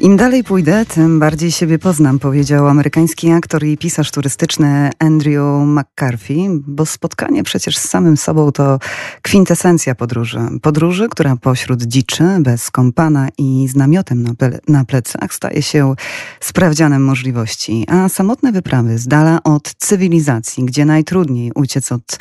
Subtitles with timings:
[0.00, 6.34] Im dalej pójdę, tym bardziej siebie poznam, powiedział amerykański aktor i pisarz turystyczny Andrew McCarthy,
[6.50, 8.78] bo spotkanie przecież z samym sobą to
[9.22, 10.40] kwintesencja podróży.
[10.62, 15.94] Podróży, która pośród dziczy, bez kompana i z namiotem na, ple na plecach staje się
[16.40, 22.18] sprawdzianem możliwości, a samotne wyprawy z dala od cywilizacji, gdzie najtrudniej uciec od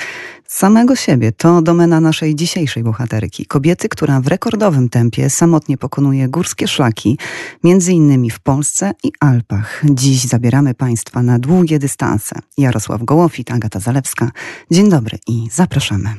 [0.47, 3.45] samego siebie, to domena naszej dzisiejszej bohaterki.
[3.45, 7.17] Kobiety, która w rekordowym tempie samotnie pokonuje górskie szlaki,
[7.63, 9.81] między innymi w Polsce i Alpach.
[9.83, 12.35] Dziś zabieramy Państwa na długie dystanse.
[12.57, 14.31] Jarosław Gołofit, Agata Zalewska.
[14.71, 16.09] Dzień dobry i zapraszamy.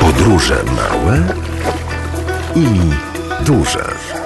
[0.00, 1.34] Podróże małe
[2.56, 2.66] i
[3.44, 4.21] duże.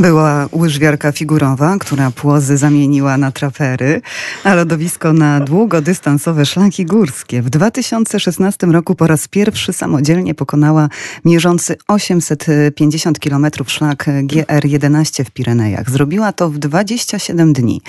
[0.00, 4.02] Była łyżwiarka figurowa, która płozy zamieniła na trapery,
[4.44, 7.42] a lodowisko na długodystansowe szlaki górskie.
[7.42, 10.88] W 2016 roku po raz pierwszy samodzielnie pokonała
[11.24, 15.90] mierzący 850 km szlak GR11 w Pirenejach.
[15.90, 17.80] Zrobiła to w 27 dni.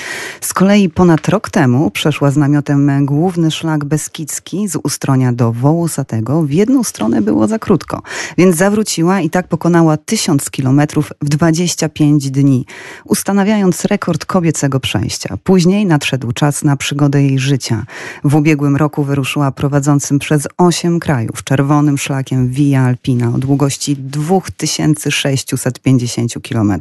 [0.41, 6.43] Z kolei ponad rok temu przeszła z namiotem główny szlak Beskidzki z Ustronia do Wołosatego.
[6.43, 8.01] W jedną stronę było za krótko,
[8.37, 10.81] więc zawróciła i tak pokonała 1000 km
[11.21, 12.65] w 25 pięć dni,
[13.05, 15.37] ustanawiając rekord kobiecego przejścia.
[15.43, 17.85] Później nadszedł czas na przygodę jej życia.
[18.23, 26.33] W ubiegłym roku wyruszyła prowadzącym przez osiem krajów czerwonym szlakiem Via Alpina o długości 2650
[26.49, 26.73] km.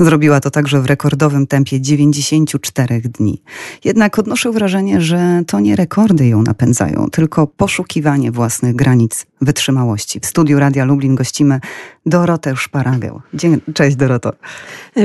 [0.00, 3.42] Zrobiła to także w rekordowym tempie 94 dni.
[3.84, 10.20] Jednak odnoszę wrażenie, że to nie rekordy ją napędzają, tylko poszukiwanie własnych granic wytrzymałości.
[10.20, 11.60] W studiu Radia Lublin gościmy
[12.06, 13.20] Dorotę Szparagę.
[13.34, 14.27] Dzień, cześć Doroto.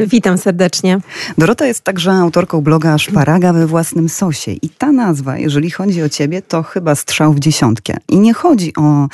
[0.07, 0.99] Witam serdecznie.
[1.37, 4.51] Dorota jest także autorką bloga Szparaga we własnym sosie.
[4.51, 7.97] I ta nazwa, jeżeli chodzi o ciebie, to chyba strzał w dziesiątkę.
[8.09, 9.07] I nie chodzi o,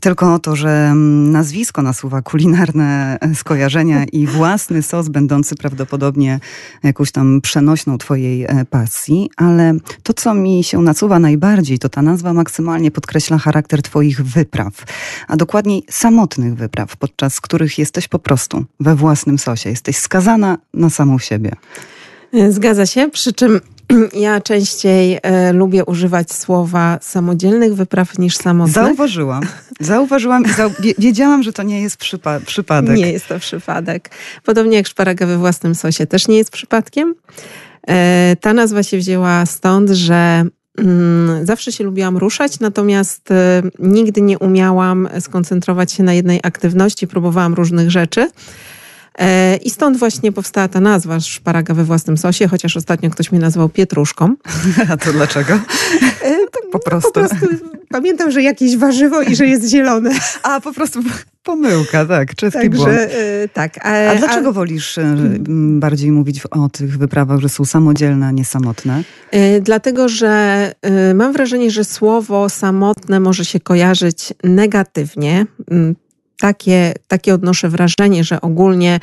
[0.00, 6.40] tylko o to, że mm, nazwisko nasuwa kulinarne skojarzenia i własny sos będący prawdopodobnie
[6.82, 12.02] jakąś tam przenośną twojej e, pasji, ale to, co mi się nasuwa najbardziej, to ta
[12.02, 14.84] nazwa maksymalnie podkreśla charakter twoich wypraw,
[15.28, 19.51] a dokładniej samotnych wypraw, podczas których jesteś po prostu we własnym sosie.
[19.70, 21.52] Jesteś skazana na samą siebie.
[22.50, 23.60] Zgadza się, przy czym
[24.26, 28.74] ja częściej e, lubię używać słowa samodzielnych wypraw niż samotnych.
[28.74, 29.42] Zauważyłam.
[29.80, 32.96] Zauważyłam i zau wiedziałam, że to nie jest przypa przypadek.
[32.96, 34.10] Nie jest to przypadek.
[34.44, 37.14] Podobnie jak szparaga we własnym sosie też nie jest przypadkiem.
[37.88, 40.44] E, ta nazwa się wzięła stąd, że
[40.78, 47.06] mm, Zawsze się lubiłam ruszać, natomiast e, nigdy nie umiałam skoncentrować się na jednej aktywności.
[47.06, 48.30] Próbowałam różnych rzeczy.
[49.18, 53.40] E, I stąd właśnie powstała ta nazwa szparaga we własnym sosie, chociaż ostatnio ktoś mnie
[53.40, 54.34] nazwał pietruszką.
[54.90, 55.54] A to dlaczego?
[55.54, 57.12] E, tak po prostu.
[57.12, 57.46] Po prostu
[57.88, 60.10] pamiętam, że jakieś warzywo i że jest zielone.
[60.42, 61.00] A po prostu
[61.42, 62.98] pomyłka, tak, czeski Także, błąd.
[62.98, 63.86] E, tak.
[63.86, 64.52] A, a dlaczego a...
[64.52, 64.98] wolisz
[65.78, 69.02] bardziej mówić o tych wyprawach, że są samodzielne, a nie samotne?
[69.60, 70.72] Dlatego, że
[71.14, 75.46] mam wrażenie, że słowo samotne może się kojarzyć negatywnie
[76.42, 79.00] takie, takie odnoszę wrażenie, że ogólnie.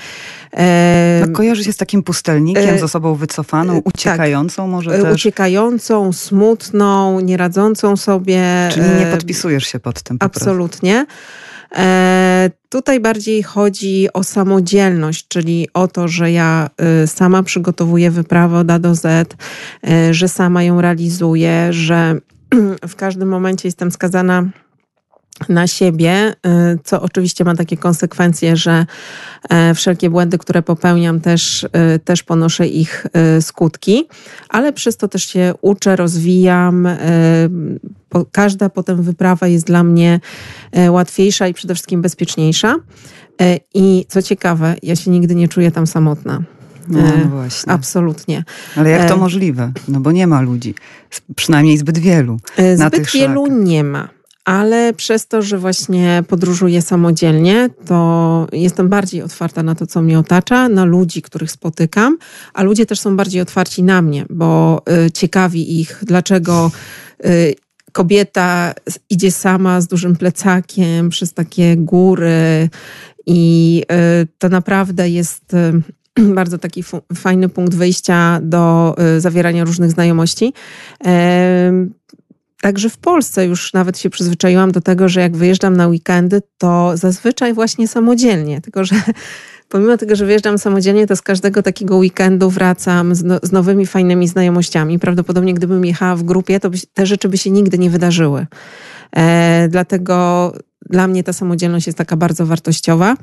[0.54, 3.88] E, no, kojarzy się z takim pustelnikiem, e, z osobą wycofaną, tak.
[3.88, 5.14] uciekającą tak, może też?
[5.14, 8.44] Uciekającą, smutną, nieradzącą sobie.
[8.72, 11.06] Czyli nie podpisujesz się pod tym po Absolutnie.
[11.76, 16.70] E, tutaj bardziej chodzi o samodzielność, czyli o to, że ja
[17.06, 19.36] sama przygotowuję wyprawę od A do Z,
[20.12, 22.16] że sama ją realizuję, że
[22.94, 24.44] w każdym momencie jestem skazana
[25.50, 26.34] na siebie,
[26.74, 28.86] y, co oczywiście ma takie konsekwencje, że
[29.50, 33.06] e, wszelkie błędy, które popełniam, też, y, też ponoszę ich
[33.38, 34.08] y, skutki,
[34.50, 36.88] ale przez to też się uczę, rozwijam.
[38.32, 40.20] Każda potem wyprawa jest dla mnie
[40.72, 42.76] e, łatwiejsza i przede wszystkim bezpieczniejsza.
[43.42, 46.42] E, I co ciekawe, ja się nigdy nie czuję tam samotna.
[46.88, 47.74] No, no właśnie.
[47.74, 48.44] Absolutnie.
[48.76, 49.72] Ale jak to możliwe?
[49.88, 50.76] No bo nie ma ludzi,
[51.36, 52.40] przynajmniej zbyt wielu.
[52.76, 53.66] Zbyt wielu szlakach.
[53.66, 54.19] nie ma
[54.50, 60.19] ale przez to, że właśnie podróżuję samodzielnie, to jestem bardziej otwarta na to, co mnie
[60.19, 62.18] otacza, na ludzi, których spotykam,
[62.54, 66.72] a ludzie też są bardziej otwarci na mnie, bo y, ciekawi ich, dlaczego
[67.25, 67.56] y,
[67.92, 68.74] kobieta
[69.10, 72.69] idzie sama z dużym plecakiem przez takie góry
[73.25, 73.84] i
[74.24, 75.56] y, to naprawdę jest
[76.40, 76.84] bardzo taki
[77.16, 80.54] fajny punkt wyjścia do zawierania różnych znajomości.
[82.62, 86.98] Także w Polsce już nawet się przyzwyczaiłam do tego, że jak wyjeżdżam na weekendy, to
[86.98, 88.62] zazwyczaj właśnie samodzielnie.
[88.62, 88.96] Tylko, że
[89.70, 93.86] pomimo tego, że wyjeżdżam samodzielnie, to z każdego takiego weekendu wracam z, no, z nowymi,
[93.86, 95.00] fajnymi znajomościami.
[95.00, 98.48] Prawdopodobnie gdybym jechała w grupie, to by, te rzeczy by się nigdy nie wydarzyły.
[99.16, 100.54] E, dlatego
[100.90, 103.16] dla mnie ta samodzielność jest taka bardzo wartościowa.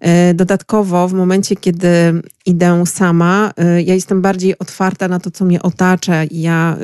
[0.00, 5.44] E, dodatkowo, w momencie, kiedy idę sama, e, ja jestem bardziej otwarta na to, co
[5.44, 6.76] mnie otacza ja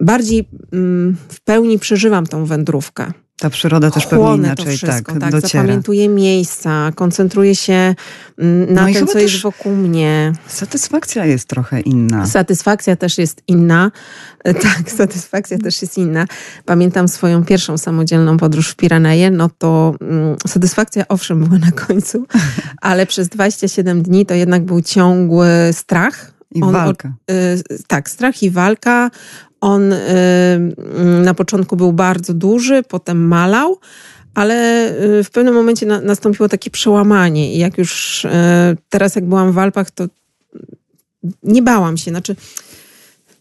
[0.00, 3.12] bardziej mm, w pełni przeżywam tą wędrówkę.
[3.40, 5.62] Ta przyroda też pewnie inaczej wszystko, tak, tak dociera.
[5.62, 7.94] zapamiętuję miejsca, koncentruję się
[8.38, 10.32] mm, na No tym, co jest wokół mnie.
[10.46, 12.26] Satysfakcja jest trochę inna.
[12.26, 13.90] Satysfakcja też jest inna.
[14.44, 16.26] E, Tak, satysfakcja też jest inna.
[16.64, 22.26] Pamiętam swoją pierwszą samodzielną podróż w Piraneje, no to mm, satysfakcja owszem była na końcu,
[22.80, 26.32] ale przez 27 dni to jednak był ciągły strach.
[26.54, 27.12] I On- walka.
[27.30, 29.10] Y, tak, strach i walka.
[29.60, 33.78] On y, mm, na początku był bardzo duży, potem malał,
[34.34, 34.88] ale
[35.20, 37.54] y, w pewnym momencie na, nastąpiło takie przełamanie.
[37.54, 38.28] I jak już y,
[38.88, 40.06] teraz, jak byłam w Alpach, to
[41.42, 42.10] nie bałam się.
[42.10, 42.36] Znaczy,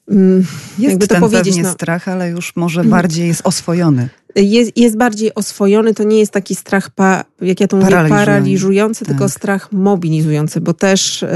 [0.10, 0.50] Jest
[0.80, 4.10] jakby to ten powiedzieć, pewnie no- strach, ale już może bardziej jest oswojony.
[4.36, 5.94] jest, jest bardziej oswojony.
[5.94, 8.26] To nie jest taki strach, pa, jak ja to mówię, Paraliżujący.
[8.26, 9.34] paraliżujący, tylko Tak.
[9.34, 11.28] strach mobilizujący, bo też y,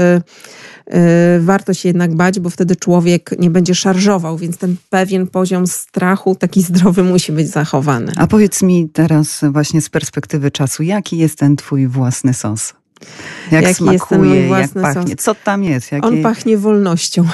[0.88, 5.66] y, warto się jednak bać, bo wtedy człowiek nie będzie szarżował, więc ten pewien poziom
[5.66, 8.12] strachu, taki zdrowy, musi być zachowany.
[8.16, 12.74] A powiedz mi teraz właśnie z perspektywy czasu, jaki jest ten twój własny sos?
[13.50, 15.16] Jak Jaki jest ten mój smakuje, jak własny pachnie?
[15.16, 15.92] Co tam jest?
[15.92, 16.06] Jakie...
[16.06, 17.24] On pachnie wolnością.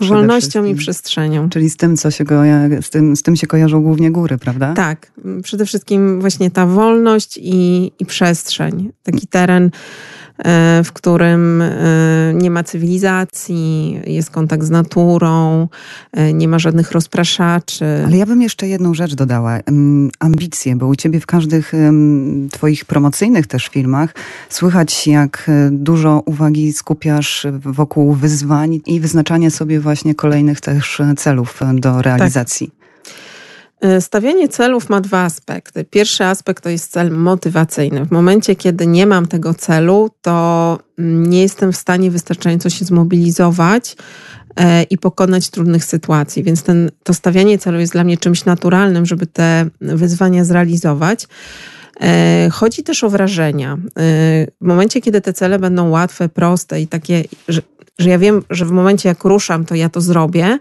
[0.00, 0.76] Przede Wolnością i wszystkim.
[0.76, 1.48] przestrzenią.
[1.48, 2.42] Czyli z tym, co się go,
[2.82, 4.74] z tym, z tym się kojarzą głównie góry, prawda?
[4.74, 8.92] Tak, przede wszystkim właśnie ta wolność i, i przestrzeń.
[9.02, 9.70] Taki teren,
[10.84, 11.74] w którym e,
[12.34, 15.68] nie ma cywilizacji, jest kontakt z naturą,
[16.12, 18.02] e, nie ma żadnych rozpraszaczy.
[18.06, 19.56] Ale ja bym jeszcze jedną rzecz dodała.
[19.56, 21.72] Em, Ambicje, bo u ciebie w każdych
[22.50, 24.14] twoich promocyjnych też filmach
[24.48, 31.14] słychać, jak e, dużo uwagi skupiasz wokół wyzwań i wyznaczania sobie właśnie kolejnych też e,
[31.16, 32.70] celów e, do realizacji.
[32.74, 32.77] E,
[34.00, 35.84] Stawianie celów ma dwa aspekty.
[35.84, 38.04] Pierwszy aspekt to jest cel motywacyjny.
[38.04, 42.84] W momencie, kiedy nie mam tego celu, to mm, nie jestem w stanie wystarczająco się
[42.84, 43.96] zmobilizować
[44.56, 46.42] e, i pokonać trudnych sytuacji.
[46.42, 51.26] Więc ten, to stawianie celu jest dla mnie czymś naturalnym, żeby te wyzwania zrealizować.
[52.00, 53.72] E, Chodzi też o wrażenia.
[53.72, 53.78] E,
[54.60, 57.62] W momencie, kiedy te cele będą łatwe, proste i takie, że,
[57.98, 60.58] że ja wiem, że w momencie, jak ruszam, to ja to zrobię,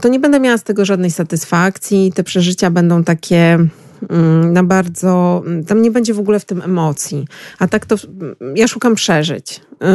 [0.00, 2.12] to nie będę miała z tego żadnej satysfakcji.
[2.14, 3.58] Te przeżycia będą takie
[4.10, 5.42] mm, na bardzo.
[5.66, 7.26] Tam nie będzie w ogóle w tym emocji.
[7.58, 9.60] A tak to mm, ja szukam przeżyć.
[9.80, 9.86] Yy,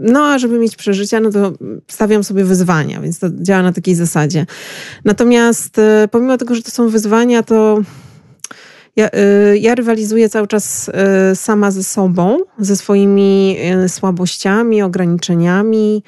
[0.00, 1.52] No, a żeby mieć przeżycia, no to
[1.88, 4.46] stawiam sobie wyzwania, więc to działa na takiej zasadzie.
[5.04, 7.80] Natomiast yy, pomimo tego, że to są wyzwania, to.
[8.96, 9.08] Ja,
[9.52, 10.88] y, ja rywalizuję cały czas
[11.32, 16.02] y, sama ze sobą, ze swoimi y, słabościami, ograniczeniami,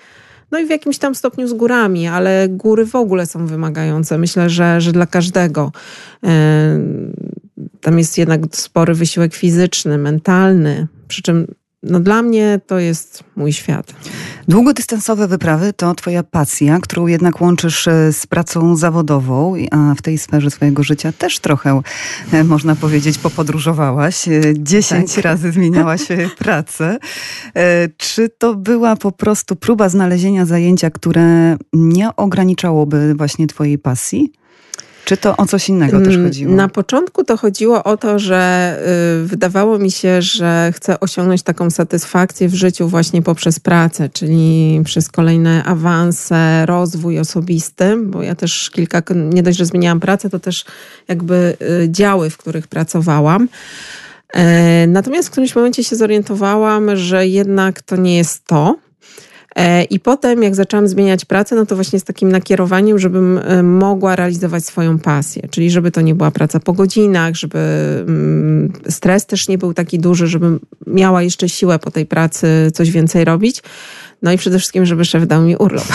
[0.54, 4.18] no i w jakimś tam stopniu z górami, ale góry w ogóle są wymagające.
[4.18, 5.72] Myślę, że, że dla każdego.
[7.80, 11.54] Tam jest jednak spory wysiłek fizyczny, mentalny, przy czym
[11.84, 13.94] no dla mnie to jest mój świat.
[14.48, 20.18] Długodystansowe wyprawy to twoja pasja, którą jednak łączysz e, z pracą zawodową, a w tej
[20.18, 21.80] sferze swojego życia też trochę,
[22.32, 24.28] e, można powiedzieć, popodróżowałaś.
[24.28, 25.24] E, Dziesięć Tak.
[25.24, 26.00] razy zmieniałaś
[26.38, 26.98] pracę.
[27.96, 34.32] Czy to była po prostu próba znalezienia zajęcia, które nie ograniczałoby właśnie twojej pasji?
[35.04, 36.54] Czy to o coś innego też Mm, chodziło?
[36.54, 38.76] Na początku to chodziło o to, że
[39.22, 44.80] y, wydawało mi się, że chcę osiągnąć taką satysfakcję w życiu właśnie poprzez pracę, czyli
[44.84, 50.38] przez kolejne awanse, rozwój osobisty, bo ja też kilka, nie dość, że zmieniałam pracę, to
[50.38, 50.64] też
[51.08, 53.48] jakby y, działy, w których pracowałam.
[54.34, 58.76] E, Natomiast w którymś momencie się zorientowałam, że jednak to nie jest to.
[59.54, 63.62] E, I potem, jak zaczęłam zmieniać pracę, no to właśnie z takim nakierowaniem, żebym e,
[63.62, 65.48] mogła realizować swoją pasję.
[65.50, 67.58] Czyli żeby to nie była praca po godzinach, żeby
[68.08, 72.90] mm, stres też nie był taki duży, żebym miała jeszcze siłę po tej pracy coś
[72.90, 73.62] więcej robić.
[74.22, 75.86] No i przede wszystkim, żeby szef dał mi urlop.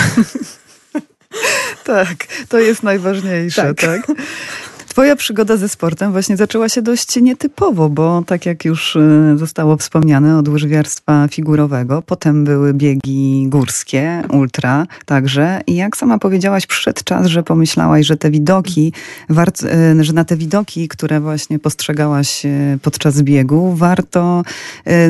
[1.83, 4.07] Tak, to jest najważniejsze, tak.
[4.89, 9.77] Twoja przygoda ze sportem właśnie zaczęła się dość nietypowo, bo tak jak już y, zostało
[9.77, 17.01] wspomniane od łyżwiarstwa figurowego, potem były biegi górskie, ultra także i jak sama powiedziałaś, przyszedł
[17.03, 18.93] czas, że pomyślałaś, że te widoki,
[19.29, 24.43] y, że na te widoki, które właśnie postrzegałaś y, podczas biegu, warto,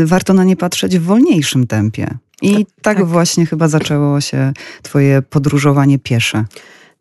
[0.06, 2.18] warto na nie patrzeć w wolniejszym tempie.
[2.42, 3.06] I tak, tak.
[3.06, 6.46] właśnie chyba zaczęło się twoje podróżowanie piesze.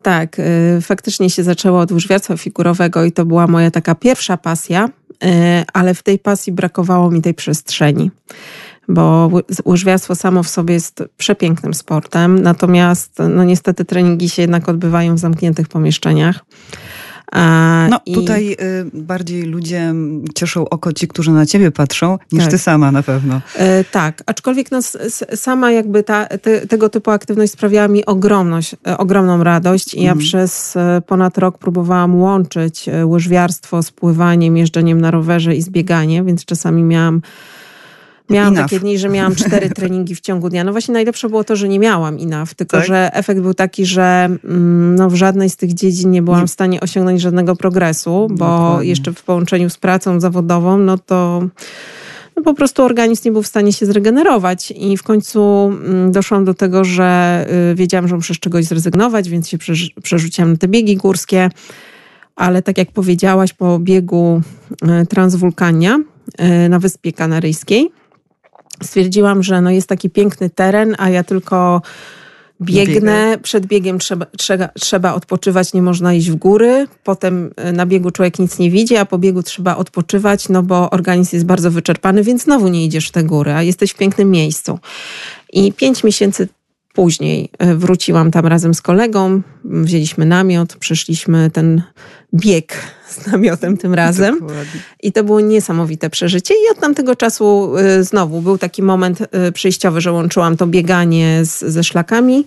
[0.01, 4.85] Tak, y, faktycznie się zaczęło od łyżwiarstwa figurowego i to była moja taka pierwsza pasja,
[4.87, 5.27] y,
[5.73, 8.11] ale w tej pasji brakowało mi tej przestrzeni.
[8.87, 14.69] Bo ły- łyżwiarstwo samo w sobie jest przepięknym sportem, natomiast no niestety treningi się jednak
[14.69, 16.45] odbywają w zamkniętych pomieszczeniach.
[17.89, 18.13] No i...
[18.13, 18.57] tutaj y,
[18.93, 19.93] bardziej ludzie
[20.35, 22.51] cieszą oko ci, którzy na ciebie patrzą, niż tak.
[22.51, 23.41] ty sama na pewno.
[23.55, 24.79] E, tak, aczkolwiek no,
[25.35, 30.11] sama jakby ta, te, tego typu aktywność sprawiała mi ogromność, e, ogromną radość i ja
[30.11, 30.19] mhm.
[30.19, 36.25] przez e, ponad rok próbowałam łączyć łyżwiarstwo z pływaniem, jeżdżeniem na rowerze i z bieganiem,
[36.25, 37.21] więc czasami miałam
[38.29, 38.69] Miałam enough.
[38.69, 40.63] takie dni, że miałam cztery treningi w ciągu dnia.
[40.63, 42.85] No właśnie najlepsze było to, że nie miałam enough, tylko tak?
[42.85, 46.51] że efekt był taki, że mm, no, w żadnej z tych dziedzin nie byłam w
[46.51, 48.89] stanie osiągnąć żadnego progresu, bo Dokładnie.
[48.89, 51.43] jeszcze w połączeniu z pracą zawodową, no to
[52.39, 56.45] no po prostu organizm nie był w stanie się zregenerować i w końcu mm, doszłam
[56.45, 59.57] do tego, że y, wiedziałam, że muszę z czegoś zrezygnować, więc się
[60.03, 61.49] przerzuciłam na te biegi górskie,
[62.35, 64.41] ale tak jak powiedziałaś, po biegu
[65.01, 65.99] y, Transwulkania
[66.65, 67.91] y, na Wyspie Kanaryjskiej,
[68.83, 71.81] stwierdziłam, że no jest taki piękny teren, a ja tylko
[72.61, 73.37] biegnę.
[73.43, 76.87] Przed biegiem trzeba, trzeba, trzeba odpoczywać, nie można iść w góry.
[77.03, 80.89] Potem e, na biegu człowiek nic nie widzi, a po biegu trzeba odpoczywać, no bo
[80.89, 84.31] organizm jest bardzo wyczerpany, więc znowu nie idziesz w te góry, a jesteś w pięknym
[84.31, 84.79] miejscu.
[85.53, 86.47] I pięć miesięcy
[86.99, 91.81] później e, wróciłam tam razem z kolegą, wzięliśmy namiot, przeszliśmy ten
[92.33, 92.73] bieg
[93.09, 94.39] z namiotem tym razem.
[94.39, 94.81] Dokładnie.
[95.03, 96.53] I to było niesamowite przeżycie.
[96.53, 101.45] I od tamtego czasu y, znowu był taki moment y, przejściowy, że łączyłam to bieganie
[101.45, 102.45] z, ze szlakami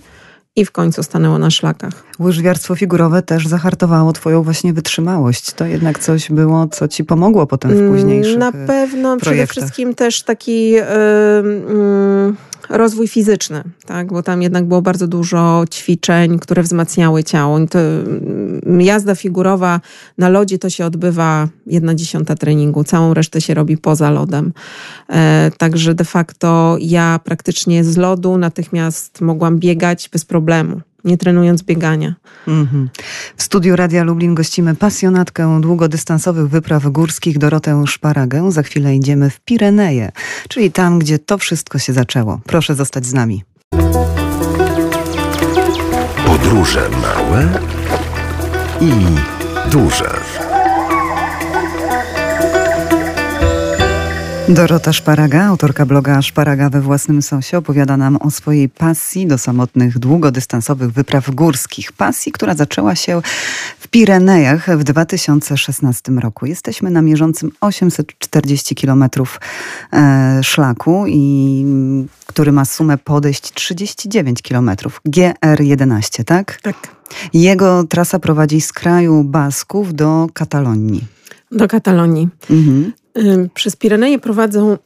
[0.56, 2.04] i w końcu stanęło na szlakach.
[2.22, 5.52] Łyżwiarstwo figurowe też zahartowało twoją właśnie wytrzymałość.
[5.52, 9.20] To jednak coś było, co ci pomogło potem w mm, późniejszych Na pewno, projektach.
[9.20, 10.70] przede wszystkim też taki...
[10.70, 12.34] Yy, yy,
[12.68, 14.12] rozwój fizyczny, tak?
[14.12, 17.66] bo tam jednak było bardzo dużo ćwiczeń, które wzmacniały ciało.
[17.66, 19.80] To, mm, jazda figurowa
[20.18, 24.52] na lodzie to się odbywa jedna dziesiąta treningu, całą resztę się robi poza lodem.
[25.08, 31.62] E, także de facto ja praktycznie z lodu natychmiast mogłam biegać bez problemu nie trenując
[31.62, 32.14] biegania.
[32.48, 32.86] Mm-hmm.
[33.36, 38.52] W studiu Radia Lublin gościmy pasjonatkę długodystansowych wypraw górskich Dorotę Szparagę.
[38.52, 40.12] Za chwilę idziemy w Pireneje,
[40.48, 42.40] czyli tam, gdzie to wszystko się zaczęło.
[42.46, 43.44] Proszę zostać z nami.
[46.26, 47.48] Podróże małe
[48.80, 48.92] i
[49.70, 50.10] duże.
[54.52, 59.98] Dorota Szparaga, autorka bloga Szparaga we własnym sosie, opowiada nam o swojej pasji do samotnych,
[59.98, 61.92] długodystansowych wypraw górskich.
[61.92, 63.22] Pasji, która zaczęła się
[63.78, 66.46] w Pirenejach w 2016 roku.
[66.46, 69.40] Jesteśmy na mierzącym 840 kilometrów
[69.92, 71.64] e, szlaku i
[72.26, 75.00] który ma sumę podejść 39 kilometrów.
[75.08, 76.60] GR11, tak?
[76.62, 76.76] Tak.
[77.32, 81.04] Jego trasa prowadzi z kraju Basków do Katalonii.
[81.52, 82.28] Do Katalonii.
[82.50, 82.92] Mhm.
[83.54, 84.78] Przez Pireneje prowadzą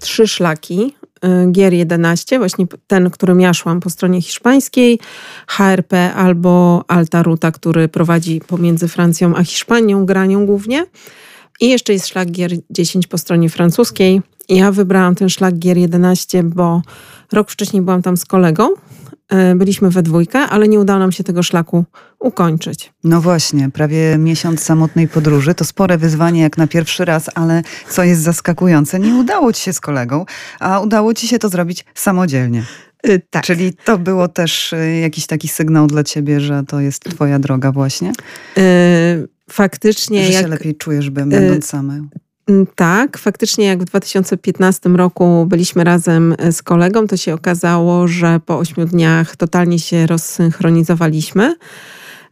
[0.00, 0.94] trzy szlaki.
[1.52, 4.98] Gier 11, właśnie ten, którym ja szłam po stronie hiszpańskiej,
[5.46, 10.86] HRP albo Alta Ruta, który prowadzi pomiędzy Francją a Hiszpanią, granią głównie.
[11.60, 14.22] I jeszcze jest szlak Gier 10 po stronie francuskiej.
[14.48, 16.82] Ja wybrałam ten szlak Gier 11, bo
[17.32, 18.68] rok wcześniej byłam tam z kolegą
[19.56, 21.84] byliśmy we dwójkę, ale nie udało nam się tego szlaku
[22.18, 22.92] ukończyć.
[23.04, 28.04] No właśnie, prawie miesiąc samotnej podróży to spore wyzwanie jak na pierwszy raz, ale co
[28.04, 30.24] jest zaskakujące, nie udało ci się z kolegą,
[30.60, 32.64] a udało ci się to zrobić samodzielnie.
[33.04, 33.44] Yy, tak.
[33.44, 37.72] Czyli to było też y, jakiś taki sygnał dla ciebie, że to jest twoja droga
[37.72, 38.12] właśnie?
[38.56, 38.62] Yy,
[39.50, 40.26] faktycznie.
[40.26, 42.08] Że jak, się lepiej czujesz, będąc yy, samą.
[42.46, 48.08] Mm, tak, faktycznie jak w 2015 roku byliśmy razem e, z kolegą, to się okazało,
[48.08, 51.54] że po ośmiu dniach totalnie się rozsynchronizowaliśmy.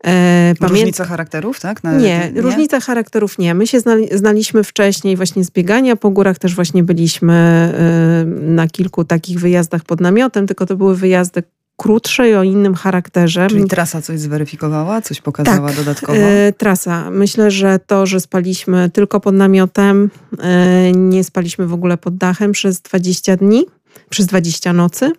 [0.04, 0.70] E, Pamię...
[0.70, 1.84] Różnica charakterów, tak?
[1.84, 1.98] Na...
[1.98, 3.54] Nie, nie, różnica charakterów nie.
[3.54, 8.68] My się znali, znaliśmy wcześniej właśnie z biegania po górach, też właśnie byliśmy e, na
[8.68, 11.42] kilku takich wyjazdach pod namiotem, tylko to były wyjazdy
[11.80, 13.46] krótsze i o innym charakterze.
[13.48, 16.18] Czyli trasa coś zweryfikowała, coś pokazała tak, dodatkowo?
[16.18, 17.10] E, trasa.
[17.10, 22.52] Myślę, że to, że spaliśmy tylko pod namiotem, e, nie spaliśmy w ogóle pod dachem
[22.52, 23.66] przez 20 dni,
[24.10, 25.12] przez 20 nocy.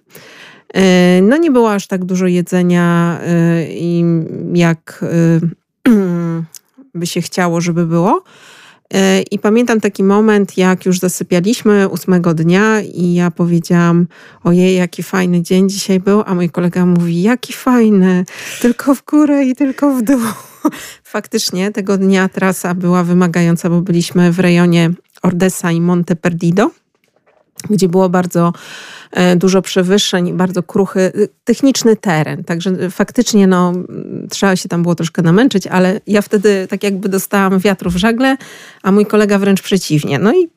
[0.73, 3.19] E, no nie było aż tak dużo jedzenia
[3.69, 4.03] i
[4.53, 5.05] jak
[6.95, 8.23] by się chciało, żeby było.
[9.31, 14.07] I pamiętam taki moment, jak już zasypialiśmy ósmego dnia i ja powiedziałam,
[14.43, 18.25] ojej, jaki fajny dzień dzisiaj był, a mój kolega mówi, jaki fajny,
[18.61, 20.19] tylko w górę i tylko w dół.
[21.03, 24.89] Faktycznie tego dnia trasa była wymagająca, bo byliśmy w rejonie
[25.21, 26.71] Ordesa i Monte Perdido
[27.69, 28.53] gdzie było bardzo
[29.11, 31.11] e, dużo przewyższeń, bardzo kruchy, e,
[31.43, 32.43] techniczny teren.
[32.43, 33.73] Także faktycznie no,
[34.29, 38.37] trzeba się tam było troszkę namęczyć, ale ja wtedy tak jakby dostałam wiatru w żagle,
[38.83, 40.19] a mój kolega wręcz przeciwnie.
[40.19, 40.49] No i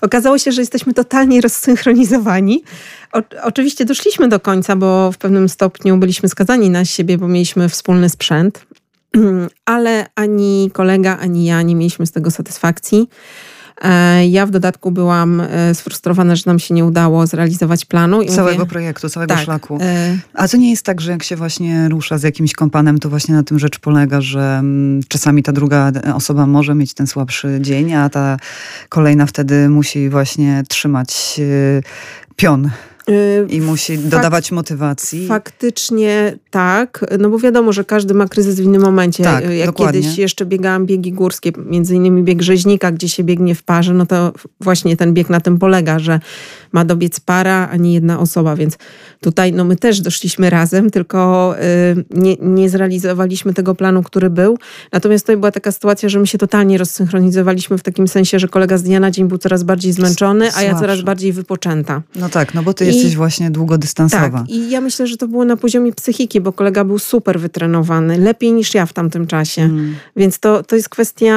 [0.00, 2.62] okazało się, że jesteśmy totalnie rozsynchronizowani.
[3.12, 7.68] O, oczywiście doszliśmy do końca, bo w pewnym stopniu byliśmy skazani na siebie, bo mieliśmy
[7.68, 8.66] wspólny sprzęt.
[9.64, 13.08] ale ani kolega, ani ja nie mieliśmy z tego satysfakcji.
[13.82, 18.22] E, ja w dodatku byłam e, sfrustrowana, że nam się nie udało zrealizować planu.
[18.22, 19.78] I całego mówię, projektu, całego tak, szlaku.
[19.80, 23.08] e, A to nie jest tak, że jak się właśnie rusza z jakimś kompanem, to
[23.08, 27.58] właśnie na tym rzecz polega, że mm, czasami ta druga osoba może mieć ten słabszy
[27.60, 28.36] dzień, a ta
[28.88, 31.40] kolejna wtedy musi właśnie trzymać
[32.36, 32.70] pion
[33.48, 35.26] i musi dodawać motywacji.
[35.26, 39.24] Faktycznie tak, no bo wiadomo, że każdy ma kryzys w innym momencie.
[39.24, 40.00] Tak, Jak dokładnie.
[40.00, 44.06] kiedyś jeszcze biegałam biegi górskie, między innymi bieg rzeźnika, gdzie się biegnie w parze, no
[44.06, 46.20] to właśnie ten bieg na tym polega, że
[46.72, 48.78] ma dobiec para, a nie jedna osoba, więc
[49.20, 54.58] tutaj no my też doszliśmy razem, tylko y, nie, nie zrealizowaliśmy tego planu, który był.
[54.92, 58.78] Natomiast tutaj była taka sytuacja, że my się totalnie rozsynchronizowaliśmy w takim sensie, że kolega
[58.78, 62.02] z dnia na dzień był coraz bardziej zmęczony, a ja coraz bardziej wypoczęta.
[62.16, 64.38] No tak, no bo ty jesteś właśnie długodystansowa.
[64.38, 68.18] Tak, i ja myślę, że to było na poziomie psychiki, bo kolega był super wytrenowany,
[68.18, 69.62] lepiej niż ja w tamtym czasie.
[69.62, 69.96] Mm.
[70.16, 71.34] Więc to, to jest kwestia.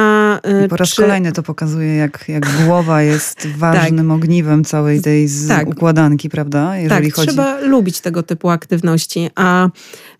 [0.62, 5.00] y, I po raz czy- kolejny to pokazuje, jak, jak głowa jest ważnym ogniwem całej
[5.00, 5.68] tej Tak.
[5.68, 6.78] układanki, prawda?
[6.78, 7.28] Jeżeli tak, chodzi...
[7.28, 9.30] trzeba lubić tego typu aktywności.
[9.34, 9.68] A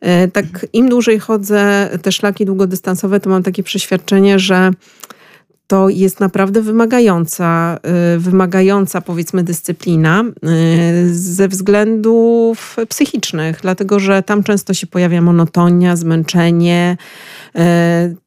[0.01, 4.71] e, tak im dłużej chodzę te szlaki długodystansowe, to mam takie przeświadczenie, że
[5.69, 7.79] to jest naprawdę wymagająca,
[8.15, 10.25] y, wymagająca powiedzmy dyscyplina
[11.05, 16.97] y, ze względów psychicznych, dlatego że tam często się pojawia monotonia, zmęczenie.
[17.57, 17.61] y,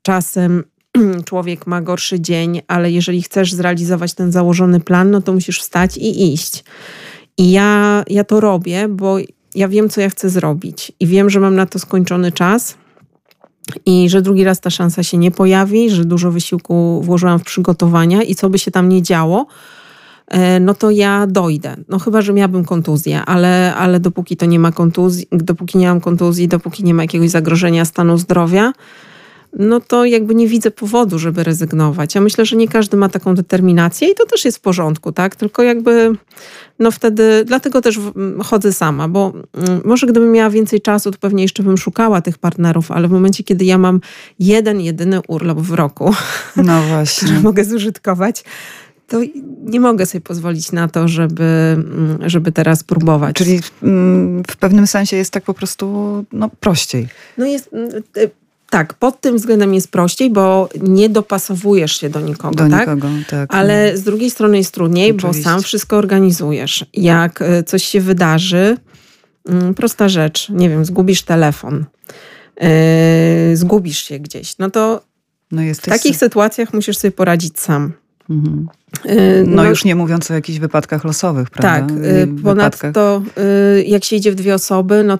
[0.01, 0.63] Czasem
[1.25, 5.97] człowiek ma gorszy dzień, ale jeżeli chcesz zrealizować ten założony plan, no to musisz wstać
[5.97, 6.63] i iść.
[7.37, 9.17] I ja, ja to robię, bo
[9.55, 12.80] ja wiem, co ja chcę zrobić i wiem, że mam na to skończony czas
[13.85, 18.23] i że drugi raz ta szansa się nie pojawi, że dużo wysiłku włożyłam w przygotowania
[18.23, 19.47] i co by się tam nie działo,
[20.27, 21.75] e, no to ja dojdę.
[21.89, 26.01] No chyba, że miałabym kontuzję, ale, ale dopóki to nie ma kontuzji, dopóki nie mam
[26.01, 28.73] kontuzji, dopóki nie ma jakiegoś zagrożenia stanu zdrowia,
[29.59, 32.15] no to jakby nie widzę powodu, żeby rezygnować.
[32.15, 35.35] Ja myślę, że nie każdy ma taką determinację i to też jest w porządku, tak?
[35.35, 36.15] Tylko jakby,
[36.79, 37.99] no wtedy, dlatego też
[38.43, 39.33] chodzę sama, bo
[39.85, 43.43] może gdybym miała więcej czasu, to pewnie jeszcze bym szukała tych partnerów, ale w momencie,
[43.43, 44.01] kiedy ja mam
[44.39, 46.13] jeden, jedyny urlop w roku,
[46.55, 47.27] No właśnie.
[47.27, 48.43] który mogę zużytkować,
[49.07, 49.21] to
[49.63, 51.77] nie mogę sobie pozwolić na to, żeby,
[52.25, 53.35] żeby teraz próbować.
[53.35, 53.59] Czyli
[54.51, 57.07] w pewnym sensie jest tak po prostu no, prościej.
[57.37, 57.69] No jest,
[58.71, 62.79] tak, pod tym względem jest prościej, bo nie dopasowujesz się do nikogo, Do tak?
[62.79, 63.55] nikogo, tak.
[63.55, 65.43] Ale z drugiej strony jest trudniej, bo Oczywiście.
[65.43, 66.85] sam wszystko organizujesz.
[66.93, 68.77] Jak y, coś się wydarzy,
[69.49, 71.85] mm, prosta rzecz, nie wiem, zgubisz telefon,
[72.61, 75.01] yy, zgubisz się gdzieś, no to
[75.51, 77.93] no w takich sytuacjach musisz sobie poradzić sam.
[78.29, 78.67] Mhm.
[79.05, 81.87] Yy, No, już nie mówiąc o jakichś wypadkach losowych, prawda?
[81.87, 82.43] Tak, y, wypadkach.
[82.43, 83.23] ponadto
[83.85, 85.19] jak się idzie w dwie osoby, no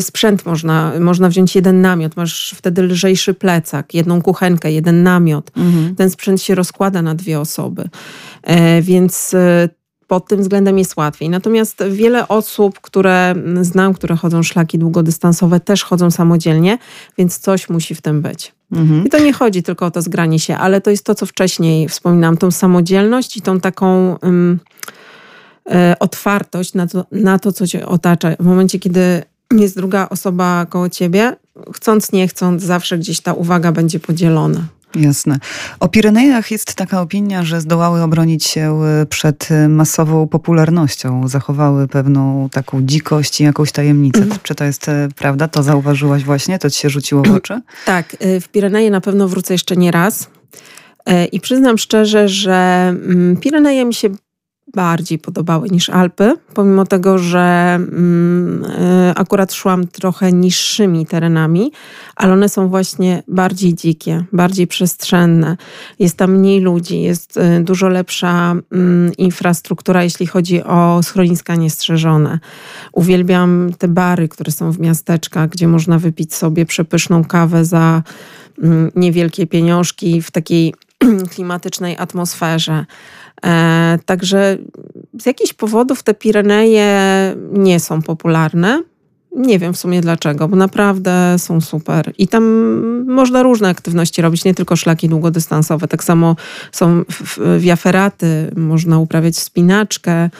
[0.00, 5.50] sprzęt można, można wziąć jeden namiot, masz wtedy lżejszy plecak, jedną kuchenkę, jeden namiot.
[5.56, 5.94] Mhm.
[5.96, 7.88] Ten sprzęt się rozkłada na dwie osoby,
[8.42, 9.68] E, więc y,
[10.06, 11.28] pod tym względem jest łatwiej.
[11.28, 16.78] Natomiast wiele osób, które mm, znam, które chodzą szlaki długodystansowe, też chodzą samodzielnie,
[17.18, 18.52] więc coś musi w tym być.
[18.72, 19.04] Mhm.
[19.04, 21.88] I to nie chodzi tylko o to zgranie się, ale to jest to, co wcześniej
[21.88, 24.16] wspominałam, tą samodzielność i tą taką
[25.70, 28.36] e, otwartość na to, na to, co cię otacza.
[28.40, 29.22] W momencie, kiedy
[29.58, 31.36] jest druga osoba koło ciebie,
[31.74, 34.64] chcąc, nie chcąc, zawsze gdzieś ta uwaga będzie podzielona.
[34.94, 35.38] Jasne.
[35.80, 41.28] O Pirenejach jest taka opinia, że zdołały obronić się y, przed y, masową popularnością.
[41.28, 44.22] Zachowały pewną taką dzikość i jakąś tajemnicę.
[44.22, 44.40] Mhm.
[44.42, 45.48] Czy to jest y, prawda?
[45.48, 46.58] To zauważyłaś właśnie?
[46.58, 47.60] To ci się rzuciło w oczy?
[47.86, 50.30] Tak, w Pireneje na pewno wrócę jeszcze nie raz.
[51.32, 54.08] I przyznam szczerze, że mm, Pireneje mi się
[54.74, 61.72] bardziej podobały niż Alpy, pomimo tego, że mm, y, akurat szłam trochę niższymi terenami,
[62.16, 65.56] ale one są właśnie bardziej dzikie, bardziej przestrzenne.
[65.98, 72.38] Jest tam mniej ludzi, jest y, dużo lepsza mm, infrastruktura, jeśli chodzi o schroniska niestrzeżone.
[72.92, 78.02] Uwielbiam te bary, które są w miasteczkach, gdzie można wypić sobie przepyszną kawę za
[78.62, 80.74] mm, niewielkie pieniążki w takiej
[81.34, 82.86] klimatycznej atmosferze.
[83.44, 84.58] E, także
[85.20, 86.96] z jakichś powodów te Pireneje
[87.52, 88.82] nie są popularne.
[89.36, 92.12] Nie wiem w sumie dlaczego, bo naprawdę są super.
[92.18, 92.44] I tam
[93.06, 95.88] można różne aktywności robić, nie tylko szlaki długodystansowe.
[95.88, 96.36] Tak samo
[96.72, 97.04] są
[97.58, 100.30] wiaferaty, można uprawiać wspinaczkę.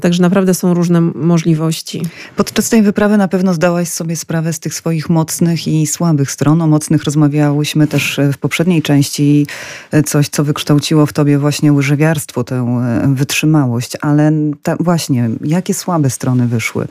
[0.00, 2.02] Także naprawdę są różne możliwości.
[2.36, 6.62] Podczas tej wyprawy na pewno zdałaś sobie sprawę z tych swoich mocnych i słabych stron.
[6.62, 9.46] O mocnych rozmawiałyśmy też e, w poprzedniej części.
[9.90, 13.92] e, Coś, co wykształciło w tobie właśnie łyżewiarstwo, tę e, wytrzymałość.
[14.00, 14.32] Ale
[14.62, 16.88] ta, właśnie, jakie słabe strony wyszły?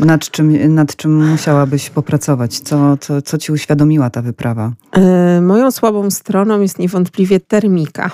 [0.00, 2.58] Nad czym, nad czym musiałabyś popracować?
[2.58, 4.72] Co, co, co ci uświadomiła ta wyprawa?
[4.92, 8.10] E, moją słabą stroną jest niewątpliwie termika.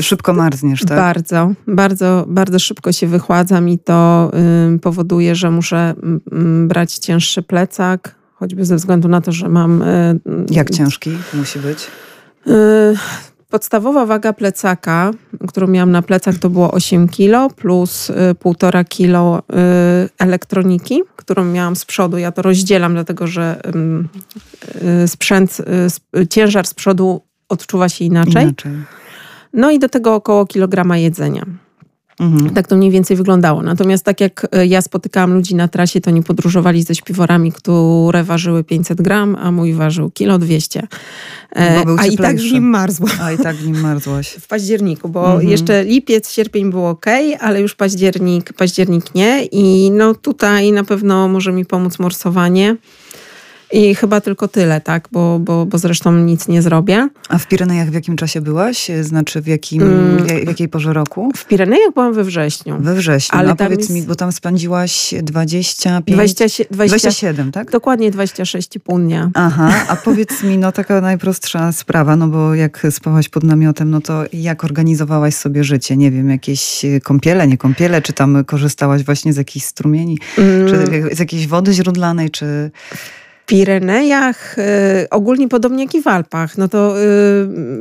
[0.00, 0.98] Szybko marzniesz, tak?
[0.98, 4.30] Bardzo, bardzo, bardzo szybko się wychładzam i to
[4.74, 5.94] y, powoduje, że muszę
[6.64, 9.82] y, brać cięższy plecak, choćby ze względu na to, że mam.
[9.82, 11.86] Y, Jak ciężki musi być?
[13.50, 15.10] Podstawowa waga plecaka,
[15.48, 19.42] którą miałam na plecach, to było 8 kg plus 1,5 kg
[20.18, 22.18] elektroniki, którą miałam z przodu.
[22.18, 23.60] Ja to rozdzielam, dlatego że
[25.06, 25.58] sprzęt,
[26.30, 28.42] ciężar z przodu odczuwa się inaczej.
[28.42, 28.72] inaczej.
[29.52, 31.46] No i do tego około kilograma jedzenia.
[32.20, 32.50] Mhm.
[32.54, 33.62] Tak to mniej więcej wyglądało.
[33.62, 38.24] Natomiast tak jak e, ja spotykałam ludzi na trasie, to nie podróżowali ze śpiworami, które
[38.24, 40.86] ważyły 500 gram, a mój ważył kilo 200.
[41.56, 43.08] E, a i tak w nim marzło.
[43.20, 44.28] A i tak w nim marzłaś.
[44.28, 45.48] W październiku, bo mhm.
[45.48, 47.06] jeszcze lipiec, sierpień było ok,
[47.40, 49.44] ale już październik, październik nie.
[49.44, 52.76] I no tutaj na pewno może mi pomóc morsowanie.
[53.72, 57.08] I chyba tylko tyle, tak, bo, bo, bo zresztą nic nie zrobię.
[57.28, 58.90] A w Pirenejach w jakim czasie byłaś?
[59.00, 60.26] Znaczy w, jakim, mm.
[60.26, 61.30] w jakiej porze roku?
[61.36, 62.76] W Pirenejach byłam we wrześniu.
[62.80, 63.90] We wrześniu, ale no, powiedz jest...
[63.90, 66.16] mi, bo tam spędziłaś 25...
[66.16, 67.70] 20, 20, 27, tak?
[67.70, 69.30] Dokładnie 26,5 dnia.
[69.34, 74.00] Aha, a powiedz mi, no taka najprostsza sprawa, no bo jak spałaś pod namiotem, no
[74.00, 75.96] to jak organizowałaś sobie życie?
[75.96, 80.68] Nie wiem, jakieś kąpiele, nie kąpiele, czy tam korzystałaś właśnie z jakichś strumieni, mm.
[80.68, 82.70] czy z jakiejś wody źródlanej, czy...
[83.46, 84.62] Pirenejach, y,
[85.10, 87.02] ogólnie podobnie jak i w Alpach, no to y,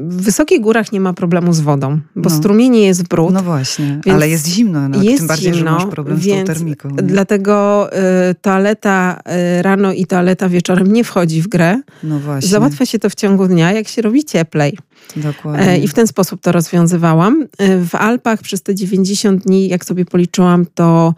[0.01, 2.35] w wysokich górach nie ma problemu z wodą, bo no.
[2.35, 3.33] strumienie jest brud.
[3.33, 6.43] No właśnie, ale jest zimno, no, jest tym bardziej, zimno, że masz problem z tą
[6.43, 6.89] termiką.
[6.89, 6.95] Nie?
[6.95, 7.89] Dlatego
[8.29, 9.21] y, toaleta
[9.61, 11.81] rano i toaleta wieczorem nie wchodzi w grę.
[12.03, 12.49] No właśnie.
[12.49, 14.77] Załatwia się to w ciągu dnia, jak się robi cieplej.
[15.15, 15.77] Dokładnie.
[15.77, 17.47] I w ten sposób to rozwiązywałam.
[17.59, 21.13] W Alpach przez te 90 dni, jak sobie policzyłam, to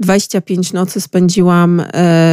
[0.00, 1.86] 25 nocy spędziłam e,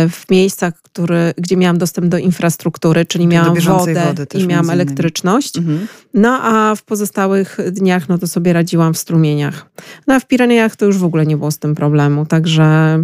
[0.10, 5.58] w miejscach, który, gdzie miałam dostęp do infrastruktury, czyli miałam wodę i miałam elektryczność.
[5.58, 5.88] Mhm.
[6.14, 9.66] No a w pozostałych dniach no to sobie radziłam w strumieniach.
[10.08, 13.00] No a w Pirenejach to już w ogóle nie było z tym problemu, także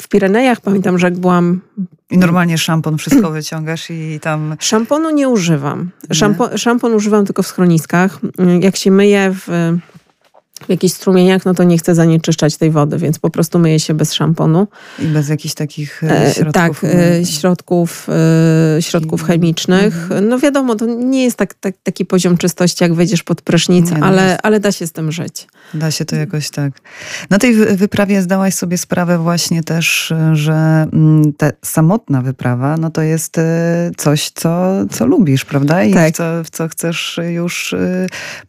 [0.00, 1.60] w Pirenejach pamiętam, że jak byłam.
[2.10, 4.56] I normalnie szampon wszystko wyciągasz i tam.
[4.58, 5.90] Szamponu nie używam.
[6.12, 8.18] Szampon, szampon używam tylko w schroniskach.
[8.60, 9.48] Jak się myję w
[10.62, 13.94] w jakichś strumieniach, no to nie chcę zanieczyszczać tej wody, więc po prostu myję się
[13.94, 14.68] bez szamponu.
[14.98, 16.80] I bez jakichś takich e, środków?
[16.80, 18.06] Tak, e, środków,
[18.78, 20.02] e, środków chemicznych.
[20.02, 20.28] Mhm.
[20.28, 23.98] No wiadomo, to nie jest tak, tak, taki poziom czystości, jak wejdziesz pod prysznic, nie,
[23.98, 25.46] no ale, ale da się z tym żyć.
[25.74, 26.72] Da się to jakoś tak.
[27.30, 33.02] Na tej wyprawie zdałaś sobie sprawę właśnie też, że mm, ta samotna wyprawa, no to
[33.02, 33.36] jest
[33.96, 35.84] coś, co, co lubisz, prawda?
[35.84, 36.12] I tak.
[36.12, 37.74] w, co, w co chcesz już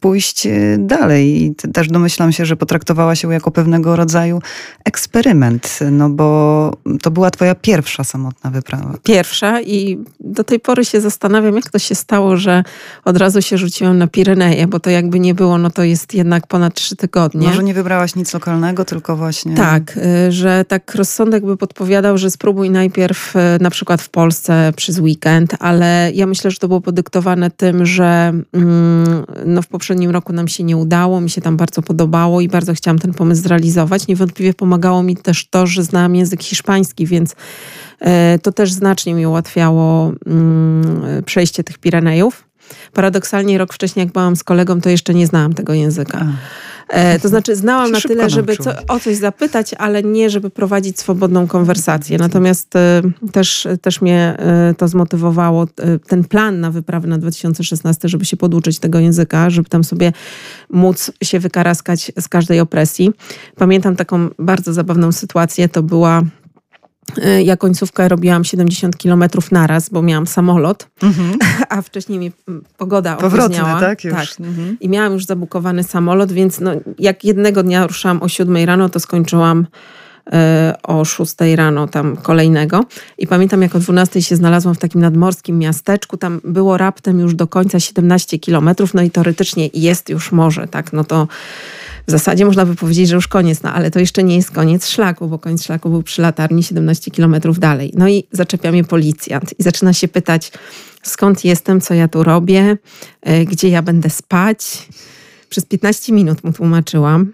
[0.00, 0.48] pójść
[0.78, 1.42] dalej.
[1.42, 4.40] I też domyślam się, że potraktowała się jako pewnego rodzaju
[4.84, 8.94] eksperyment, no bo to była twoja pierwsza samotna wyprawa.
[9.02, 12.64] Pierwsza i do tej pory się zastanawiam, jak to się stało, że
[13.04, 16.46] od razu się rzuciłam na Pireneje, bo to jakby nie było, no to jest jednak
[16.46, 17.48] ponad trzy tygodnie.
[17.48, 19.54] Może nie wybrałaś nic lokalnego, tylko właśnie...
[19.54, 19.96] Tak,
[20.28, 24.98] y, że tak rozsądek by podpowiadał, że spróbuj najpierw y, na przykład w Polsce przez
[24.98, 30.32] weekend, ale ja myślę, że to było podyktowane tym, że mm, no w poprzednim roku
[30.32, 34.06] nam się nie udało, mi się tam bardzo podobało i bardzo chciałam ten pomysł zrealizować.
[34.06, 37.36] Niewątpliwie pomagało mi też to, że znałam język hiszpański, więc
[38.00, 42.45] e, to też znacznie mi ułatwiało mm, przejście tych Pirenejów.
[42.92, 46.26] Paradoksalnie rok wcześniej, jak byłam z kolegą, to jeszcze nie znałam tego języka.
[46.88, 50.98] E, to znaczy znałam na tyle, żeby co, o coś zapytać, ale nie, żeby prowadzić
[50.98, 52.18] swobodną konwersację.
[52.18, 53.02] Natomiast e,
[53.32, 55.66] też, też mnie e, to zmotywowało,
[56.06, 60.12] ten plan na wyprawę na 2016, żeby się poduczyć tego języka, żeby tam sobie
[60.70, 63.10] móc się wykaraskać z każdej opresji.
[63.56, 66.22] Pamiętam taką bardzo zabawną sytuację, to była
[67.44, 71.38] ja końcówkę robiłam 70 kilometrów naraz, bo miałam samolot, mhm.
[71.68, 73.80] a wcześniej mi mm, pogoda Powrotny, opóźniała.
[73.80, 74.04] tak?
[74.04, 74.14] Już.
[74.14, 74.28] tak.
[74.40, 74.76] Mhm.
[74.80, 79.00] I miałam już zabukowany samolot, więc no, jak jednego dnia ruszałam o 7 rano, to
[79.00, 79.66] skończyłam y,
[80.82, 82.84] o 6 rano tam kolejnego.
[83.18, 86.16] I pamiętam, jak o 12 się znalazłam w takim nadmorskim miasteczku.
[86.16, 90.92] Tam było raptem już do końca 17 kilometrów, no i teoretycznie jest już morze, tak?
[90.92, 91.28] No to
[92.06, 94.88] w zasadzie można by powiedzieć, że już koniec, no ale to jeszcze nie jest koniec
[94.88, 97.92] szlaku, bo koniec szlaku był przy latarni 17 kilometrów dalej.
[97.96, 100.52] No i zaczepia mnie policjant i zaczyna się pytać,
[101.02, 102.76] skąd jestem, co ja tu robię,
[103.22, 104.88] e, gdzie ja będę spać.
[105.48, 107.32] Przez 15 minut mu tłumaczyłam.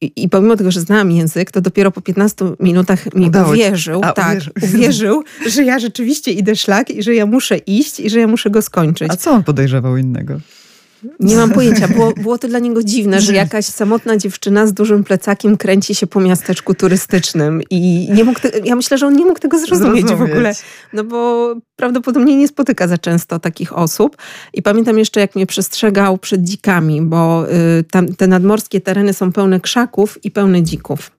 [0.00, 4.00] I, i pomimo tego, że znałam język, to dopiero po 15 minutach mi Udało uwierzył,
[4.04, 4.52] A, tak, uwierzył.
[4.74, 8.50] uwierzył, że ja rzeczywiście idę szlak i że ja muszę iść i że ja muszę
[8.50, 9.10] go skończyć.
[9.10, 10.40] A co on podejrzewał innego?
[11.20, 11.88] Nie mam pojęcia.
[11.88, 16.06] Było, było to dla niego dziwne, że jakaś samotna dziewczyna z dużym plecakiem kręci się
[16.06, 20.08] po miasteczku turystycznym i nie mógł te, ja myślę, że on nie mógł tego zrozumieć,
[20.08, 20.52] zrozumieć w ogóle.
[20.92, 24.16] No bo prawdopodobnie nie spotyka za często takich osób.
[24.52, 27.46] I pamiętam jeszcze, jak mnie przestrzegał przed dzikami, bo
[27.80, 31.10] y, tam, te nadmorskie tereny są pełne krzaków i pełne dzików.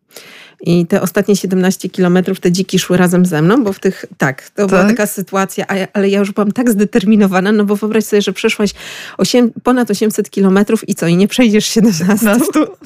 [0.62, 4.50] I te ostatnie 17 kilometrów te dziki szły razem ze mną, bo w tych, tak,
[4.50, 4.68] to tak?
[4.68, 8.74] była taka sytuacja, ale ja już byłam tak zdeterminowana, no bo wyobraź sobie, że przeszłaś
[9.18, 12.26] 8, ponad 800 kilometrów i co, i nie przejdziesz 17?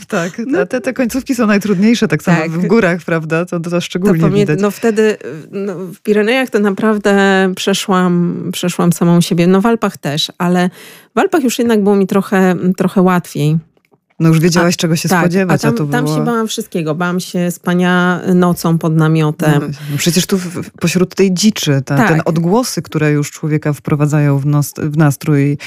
[0.07, 0.65] tak, no.
[0.65, 2.51] te, te końcówki są najtrudniejsze, tak samo tak.
[2.51, 4.59] w górach, prawda, to, to szczególnie to widać.
[4.61, 5.17] No wtedy
[5.51, 7.13] no, w Pirenejach to naprawdę
[7.55, 10.69] przeszłam, przeszłam samą siebie, no w Alpach też, ale
[11.15, 13.57] w Alpach już jednak było mi trochę, trochę łatwiej.
[14.19, 15.61] No już wiedziałaś, a, czego się tak, spodziewać.
[15.61, 16.17] A tam, a to tam było...
[16.17, 16.95] się bałam wszystkiego.
[16.95, 19.61] Bałam się spania nocą pod namiotem.
[19.61, 22.09] No, no przecież tu w, pośród tej dziczy, ta, tak.
[22.09, 25.57] ten odgłosy, które już człowieka wprowadzają w, nos, w nastrój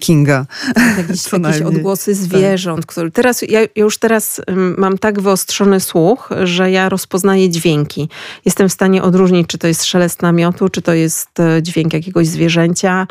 [0.00, 0.46] Kinga.
[0.98, 2.20] Jakieś, jakieś odgłosy tak.
[2.20, 2.80] zwierząt.
[2.80, 2.86] Tak.
[2.86, 4.40] Które, teraz, ja już teraz
[4.78, 8.08] mam tak wyostrzony słuch, że ja rozpoznaję dźwięki.
[8.44, 12.26] Jestem w stanie odróżnić, czy to jest szelest namiotu, czy to jest e, dźwięk jakiegoś
[12.26, 13.06] zwierzęcia.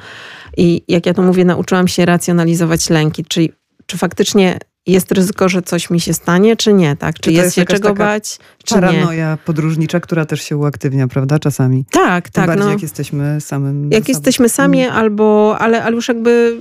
[0.58, 3.52] I jak ja to mówię, nauczyłam się racjonalizować lęki, czyli
[3.86, 7.16] czy faktycznie jest ryzyko, że coś mi się stanie, czy nie, tak?
[7.16, 9.38] Czy, czy jest, jest się czego bać, czy paranoja nie?
[9.46, 11.86] podróżnicza, która też się uaktywnia, prawda, czasami.
[11.92, 12.48] Tak, Tym tak.
[12.48, 14.96] bardziej no, jak jesteśmy samym Jak jesteśmy sami, mm.
[14.96, 16.58] albo, ale, ale już jakby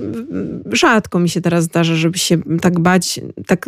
[0.71, 3.65] rzadko mi się teraz zdarza, żeby się tak bać, tak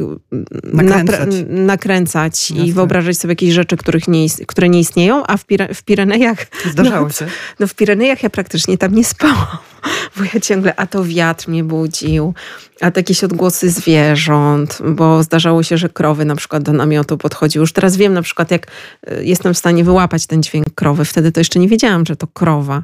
[0.64, 5.74] nakręcać, nakręcać i wyobrażać sobie jakieś rzeczy, których nie, które nie istnieją, a w, Pire,
[5.74, 6.48] w Pirenejach...
[6.72, 7.26] Zdarzało no, się.
[7.60, 9.58] No w Pirenejach ja praktycznie tam nie spałam,
[10.18, 12.34] bo ja ciągle, a to wiatr mnie budził,
[12.82, 17.64] a to jakieś odgłosy zwierząt, bo zdarzało się, że krowy na przykład do namiotu podchodziły.
[17.64, 18.68] Już teraz wiem na przykład, jak
[19.12, 21.06] y, jestem w stanie wyłapać ten dźwięk krowy.
[21.06, 22.84] Wtedy to jeszcze nie wiedziałam, że to krowa.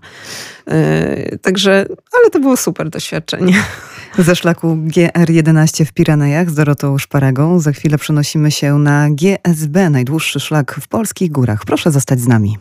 [0.68, 3.54] Yy, także, ale to było super doświadczenie.
[4.18, 10.40] Ze szlaku GR11 w Pirenejach z Dorotą Szparagą za chwilę przenosimy się na GSB, najdłuższy
[10.40, 11.66] szlak w polskich górach.
[11.66, 12.58] Proszę zostać z nami.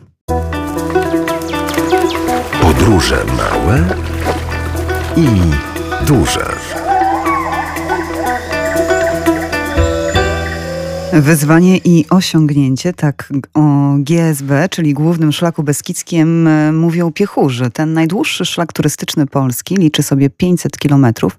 [2.85, 3.83] Podróże małe
[5.17, 5.27] i
[6.05, 6.45] duże.
[11.21, 17.69] Wyzwanie i osiągnięcie, tak o GSB, czyli Głównym Szlaku Beskidzkim, e, mówią piechurzy.
[17.69, 21.37] Ten najdłuższy szlak turystyczny Polski liczy sobie 500 kilometrów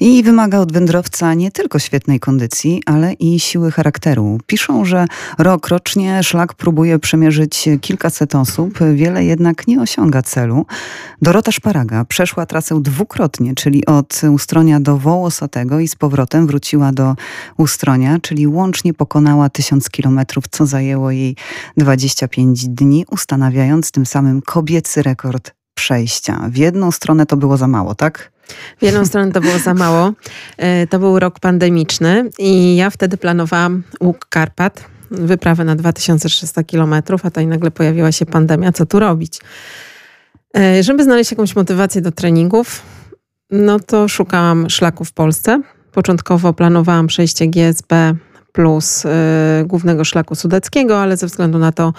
[0.00, 4.38] i wymaga od wędrowca nie tylko świetnej kondycji, ale i siły charakteru.
[4.46, 5.06] Piszą, że
[5.38, 10.66] rok rocznie szlak próbuje przemierzyć kilkaset osób, wiele jednak nie osiąga celu.
[11.22, 17.14] Dorota Szparaga przeszła trasę dwukrotnie, czyli od Ustronia do Wołosatego i z powrotem wróciła do
[17.56, 21.36] Ustronia, czyli łącznie pokonała tysiąc kilometrów, co zajęło jej
[21.76, 26.48] 25 dni, ustanawiając tym samym kobiecy rekord przejścia.
[26.48, 28.32] W jedną stronę to było za mało, tak?
[28.78, 30.12] W jedną stronę to było za mało.
[30.56, 37.26] E, to był rok pandemiczny i ja wtedy planowałam łuk Karpat, wyprawę na 2300 kilometrów,
[37.26, 38.72] a tutaj nagle pojawiła się pandemia.
[38.72, 39.40] Co tu robić?
[40.56, 42.82] E, żeby znaleźć jakąś motywację do treningów,
[43.50, 45.62] no to szukałam szlaku w Polsce.
[45.92, 48.16] Początkowo planowałam przejście GSB
[48.58, 49.08] plus y,
[49.64, 51.92] głównego szlaku sudeckiego, ale ze względu na to,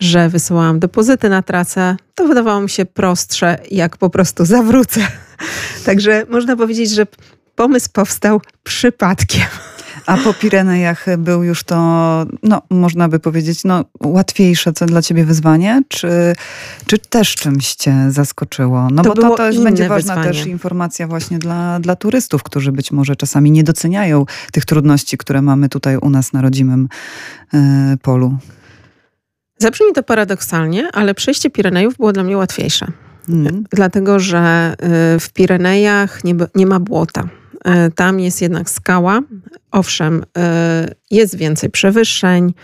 [0.00, 5.00] że wysyłałam depozyty na trasę, to wydawało mi się prostsze, jak po prostu zawrócę.
[5.86, 7.06] Także można powiedzieć, że
[7.54, 9.46] pomysł powstał przypadkiem.
[10.06, 11.76] A po Pirenejach był już to,
[12.42, 16.08] no, można by powiedzieć, no, łatwiejsze co dla ciebie wyzwanie, czy,
[16.86, 18.88] czy też czymś cię zaskoczyło?
[18.90, 20.38] No to bo to też będzie ważna wyzwanie.
[20.38, 25.42] też informacja właśnie dla, dla turystów, którzy być może czasami nie doceniają tych trudności, które
[25.42, 26.88] mamy tutaj u nas na rodzimym
[27.54, 27.58] y,
[28.02, 28.36] polu.
[29.58, 32.86] Zabrzmi to paradoksalnie, ale przejście Pirenejów było dla mnie łatwiejsze.
[33.28, 33.64] Mm.
[33.70, 34.74] Dlatego, że
[35.16, 37.28] y, w Pirenejach nie, nie ma błota.
[37.66, 39.20] Y, tam jest jednak skała.
[39.70, 42.54] Owszem, y, jest więcej przewyższeń,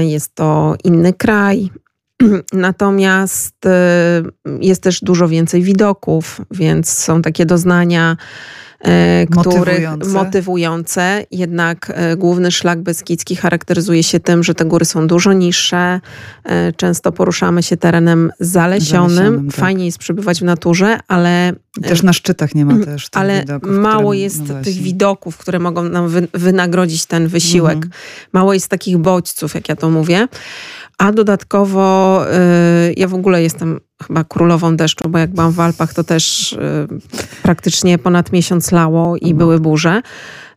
[0.00, 1.70] jest to inny kraj,
[2.52, 3.56] natomiast
[4.60, 8.16] jest też dużo więcej widoków, więc są takie doznania
[8.84, 10.08] E, motywujące.
[10.08, 11.24] motywujące.
[11.30, 16.00] Jednak e, główny szlak beskidzki charakteryzuje się tym, że te góry są dużo niższe.
[16.44, 19.10] E, często poruszamy się terenem zalesionym.
[19.10, 19.60] zalesionym tak.
[19.60, 21.52] Fajnie jest przebywać w naturze, ale...
[21.82, 25.58] Też na szczytach nie ma też Ale widoków, mało które, jest no tych widoków, które
[25.58, 27.74] mogą nam wynagrodzić ten wysiłek.
[27.74, 27.92] Mhm.
[28.32, 30.28] Mało jest takich bodźców, jak ja to mówię.
[30.98, 32.24] A dodatkowo
[32.96, 36.58] ja w ogóle jestem chyba królową deszczu, bo jak byłam w Alpach, to też y,
[37.42, 39.38] praktycznie ponad miesiąc lało i mhm.
[39.38, 40.02] były burze.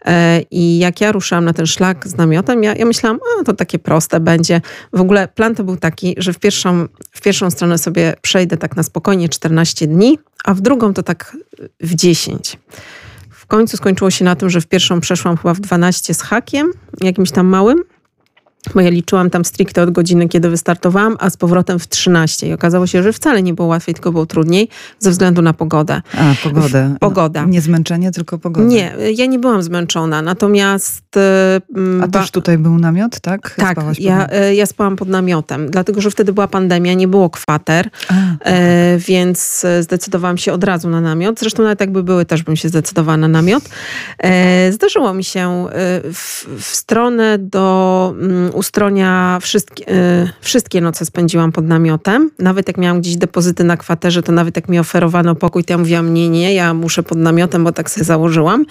[0.06, 3.54] E, I jak ja ruszałam na ten szlak z namiotem, ja, ja myślałam, a to
[3.54, 4.62] takie proste będzie.
[4.94, 8.76] W ogóle plan to był taki, że w pierwszą, w pierwszą stronę sobie przejdę tak
[8.76, 11.38] na spokojnie 14 dni, a w drugą to tak
[11.80, 12.58] w 10.
[13.30, 16.72] W końcu skończyło się na tym, że w pierwszą przeszłam chyba w 12 z hakiem,
[17.02, 17.84] jakimś tam małym,
[18.76, 22.48] bo ja liczyłam tam stricte od godziny, kiedy wystartowałam, a z powrotem w 13.
[22.48, 26.02] I okazało się, że wcale nie było łatwiej, tylko było trudniej ze względu na pogodę.
[26.18, 26.96] A, pogodę.
[27.00, 27.42] Pogoda.
[27.42, 28.68] No, nie zmęczenie, tylko pogoda.
[28.68, 31.04] Nie, ja nie byłam zmęczona, natomiast...
[32.02, 33.56] A też tutaj był namiot, tak?
[33.58, 37.90] Tak, ja, e, ja spałam pod namiotem, dlatego, że wtedy była pandemia, nie było kwater,
[38.10, 38.14] a,
[38.46, 41.40] e, więc zdecydowałam się od razu na namiot.
[41.40, 43.64] Zresztą nawet jakby były, też bym się zdecydowała na namiot.
[44.18, 45.68] E, zdarzyło mi się
[46.14, 52.32] w, w stronę do mm, Ustronia wszystkie, y, wszystkie noce spędziłam pod namiotem.
[52.40, 55.78] Nawet jak miałam gdzieś depozyty na kwaterze, to nawet jak mi oferowano pokój, to ja
[55.78, 58.66] mówiłam nie, nie, ja muszę pod namiotem, bo tak sobie założyłam.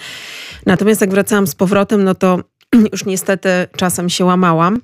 [0.65, 2.39] Natomiast jak wracałam z powrotem, no to
[2.91, 4.81] już niestety czasem się łamałam.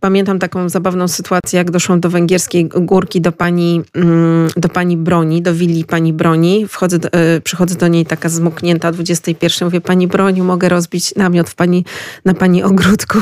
[0.00, 5.42] Pamiętam taką zabawną sytuację, jak doszłam do węgierskiej górki, do pani, mm, do pani Broni,
[5.42, 6.68] do willi pani Broni.
[6.68, 9.68] Wchodzę do, y, przychodzę do niej taka zmoknięta, 21.
[9.68, 11.84] Mówię, pani Broni, mogę rozbić namiot w pani,
[12.24, 13.18] na pani ogródku.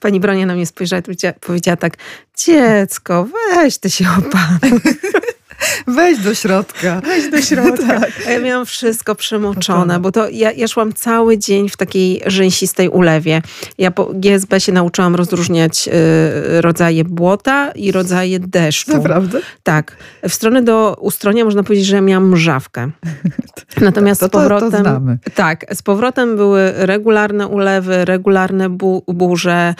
[0.00, 1.96] Pani Bronia na mnie spojrzała i powiedziała tak,
[2.36, 4.80] dziecko, weź ty się opanuj.
[5.86, 7.00] Weź do środka.
[7.04, 7.86] Weź do środka.
[8.00, 8.26] tak.
[8.28, 13.42] Ja miałam wszystko przemoczone, bo to ja, ja szłam cały dzień w takiej rzęsistej ulewie.
[13.78, 18.92] Ja po GSB się nauczyłam rozróżniać y, rodzaje błota i rodzaje deszczu.
[18.92, 19.40] Naprawdę?
[19.62, 19.96] Tak.
[20.28, 22.90] W stronę do Ustronia można powiedzieć, że ja miałam mrzawkę.
[23.80, 24.70] Natomiast to, z powrotem...
[24.70, 25.18] To, to znamy.
[25.34, 25.66] Tak.
[25.74, 29.74] Z powrotem były regularne ulewy, regularne bu burze.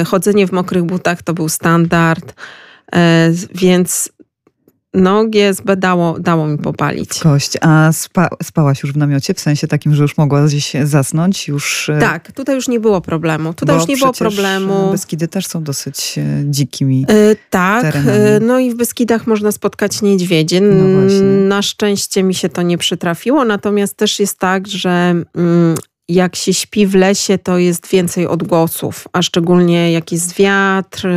[0.00, 2.34] Y, chodzenie w mokrych butach to był standard.
[2.94, 2.98] Y,
[3.54, 4.10] więc
[4.96, 7.18] no GSB dało, mi popalić.
[7.18, 7.52] Kość.
[7.60, 11.48] A spa, spałaś już w namiocie, w sensie takim, że już mogłaś gdzieś zasnąć?
[11.48, 11.88] Już...
[11.88, 13.54] E, tak, tutaj już nie było problemu.
[13.54, 14.90] Tutaj już nie było problemu.
[14.92, 18.46] Beskidy też są dosyć e, dzikimi yy, Tak, terenami.
[18.46, 20.60] no i w Beskidach można spotkać niedźwiedzie.
[20.60, 20.84] No
[21.48, 25.14] Na szczęście mi się to nie przytrafiło, natomiast też jest tak, że...
[25.34, 25.74] Mm,
[26.08, 31.08] jak się śpi w lesie, to jest więcej odgłosów, a szczególnie jak jest wiatr,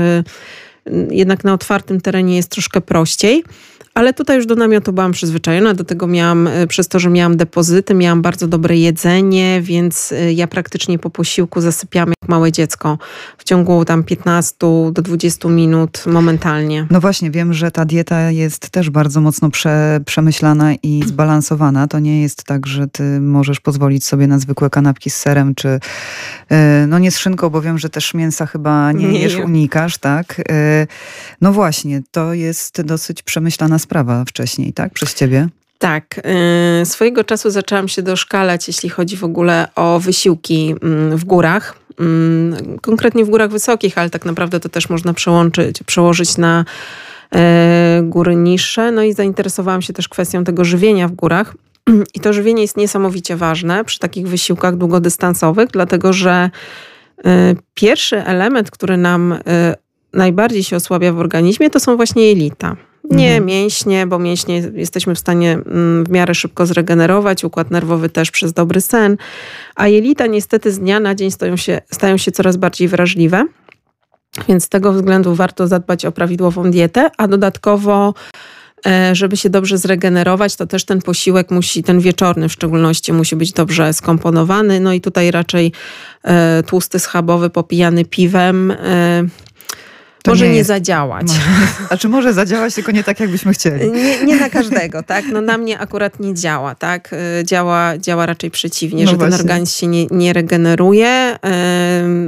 [1.10, 3.44] jednak na otwartym terenie jest troszkę prościej.
[3.94, 7.38] Ale tutaj już do namiotu byłam przyzwyczajona, do tego miałam, e, przez to, że miałam
[7.38, 12.98] depozyty, miałam bardzo dobre jedzenie, więc e, ja praktycznie po posiłku zasypiałam jak małe dziecko
[13.38, 14.56] w ciągu tam 15
[14.92, 16.88] do 20 minut momentalnie.
[16.90, 21.88] No właśnie, wiem, że ta dieta jest też bardzo mocno prze, przemyślana i zbalansowana.
[21.88, 25.80] To nie jest tak, że ty możesz pozwolić sobie na zwykłe kanapki z serem, czy
[26.50, 29.98] e, no nie z szynką, bo wiem, że też mięsa chyba nie, nie jesz, unikasz,
[29.98, 30.42] tak?
[31.42, 34.94] No właśnie, to jest dosyć przemyślana sprawa wcześniej, tak?
[34.94, 35.48] Przez ciebie?
[35.80, 36.22] Tak.
[36.82, 41.76] Y, swojego czasu zaczęłam się doszkalać, jeśli chodzi w ogóle o wysiłki mm, w górach.
[42.00, 46.66] Mm, konkretnie w górach wysokich, ale tak naprawdę to też można przełączyć, przełożyć na
[47.36, 48.92] e, góry niższe.
[48.92, 51.56] No i zainteresowałam się też kwestią tego żywienia w górach.
[52.16, 56.50] I to żywienie jest niesamowicie ważne przy takich wysiłkach długodystansowych, dlatego że
[57.26, 59.76] e, pierwszy element, który nam e,
[60.14, 62.76] najbardziej się osłabia w organizmie, to są właśnie jelita.
[63.10, 63.46] Nie mhm.
[63.46, 68.54] mięśnie, bo mięśnie jesteśmy w stanie mm, w miarę szybko zregenerować, układ nerwowy też przez
[68.54, 69.18] dobry sen,
[69.76, 73.48] a jelita niestety z dnia na dzień stają się, stają się coraz bardziej wrażliwe.
[74.48, 78.14] Więc z tego względu warto zadbać o prawidłową dietę, a dodatkowo
[78.86, 83.36] e, żeby się dobrze zregenerować, to też ten posiłek musi, ten wieczorny w szczególności, musi
[83.36, 84.80] być dobrze skomponowany.
[84.80, 85.72] No i tutaj raczej
[86.24, 89.24] e, tłusty schabowy popijany piwem e,
[90.30, 91.28] może nie, nie zadziałać.
[91.28, 93.92] Może, znaczy może zadziałać, tylko nie tak, jakbyśmy chcieli.
[93.92, 95.26] Nie, nie, na każdego, tak?
[95.32, 97.14] No na mnie akurat nie działa, tak?
[97.14, 99.32] Y, działa, działa raczej przeciwnie, no że właśnie.
[99.32, 101.38] ten organizm się nie, nie regeneruje,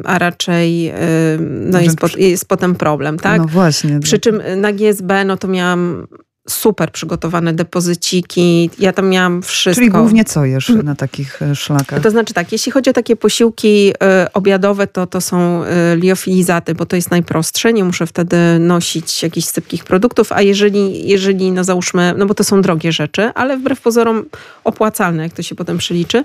[0.04, 0.94] a raczej
[1.40, 3.42] no jest, po, jest potem problem, tak?
[3.42, 4.00] No właśnie.
[4.00, 6.08] Przy czym na GSB, no to miałam
[6.50, 8.70] super przygotowane depozyciki.
[8.80, 9.82] Ja tam miałam wszystko.
[9.82, 12.02] Czyli głównie co jesz na takich e, szlakach?
[12.02, 13.96] To znaczy tak, jeśli chodzi o takie posiłki y,
[14.34, 17.74] obiadowe, to to są y, liofilizaty, bo to jest najprostsze.
[17.74, 22.44] Nie muszę wtedy nosić jakichś sypkich produktów, a jeżeli, jeżeli no załóżmy, no bo to
[22.44, 24.26] są drogie rzeczy, ale wbrew pozorom
[24.64, 26.24] opłacalne, jak to się potem przeliczy,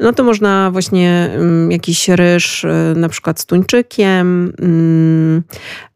[0.00, 4.52] no to można właśnie um, jakiś ryż, y, na przykład z tuńczykiem.
[4.58, 5.42] Um,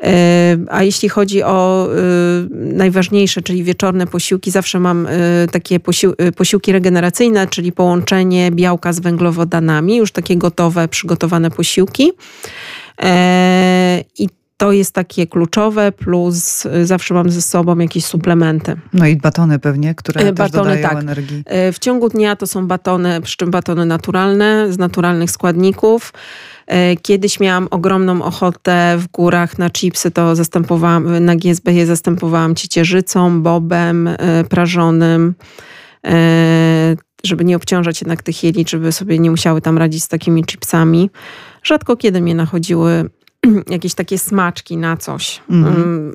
[0.03, 5.09] y, a jeśli chodzi o y, najważniejsze, czyli wieczorne posiłki, zawsze mam
[5.53, 12.13] takie posił posiłki regeneracyjne, czyli połączenie białka z węglowodanami, już takie gotowe, przygotowane posiłki.
[13.03, 18.77] E, I to jest takie kluczowe, plus y, zawsze mam ze sobą jakieś suplementy.
[18.93, 20.99] No i batony pewnie, które też batony, dodają tak.
[20.99, 21.43] energii.
[21.47, 26.13] E, W ciągu dnia to są batony, przy czym batony naturalne, z naturalnych składników.
[27.03, 33.43] Kiedyś miałam ogromną ochotę w górach na chipsy, to zastępowałam, na GSB je zastępowałam ciecierzycą,
[33.43, 34.09] bobem
[34.49, 35.35] prażonym,
[37.25, 41.11] żeby nie obciążać jednak tych jelit, żeby sobie nie musiały tam radzić z takimi chipsami.
[41.63, 43.11] Rzadko kiedy mnie nachodziły
[43.69, 45.41] jakieś takie smaczki na coś.
[45.51, 45.75] Mhm.
[45.77, 46.15] Mm.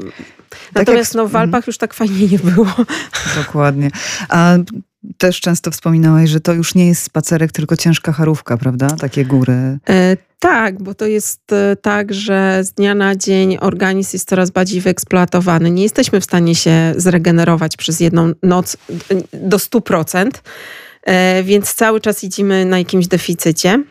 [0.50, 2.68] Tak Natomiast jak- no, w Alpach już tak fajnie nie było.
[3.46, 3.90] Dokładnie.
[4.30, 4.56] A
[5.18, 8.88] też często wspominałaś, że to już nie jest spacerek, tylko ciężka charówka, prawda?
[8.90, 9.80] Takie góry.
[9.90, 14.52] E, Tak, bo to jest e, tak, że z dnia na dzień organizm jest coraz
[14.52, 15.72] bardziej wyeksploatowany.
[15.72, 18.78] Nie jesteśmy w stanie się zregenerować przez jedną noc
[19.12, 20.30] e, do 100%,
[21.04, 23.84] e, więc cały czas idziemy na jakimś deficycie.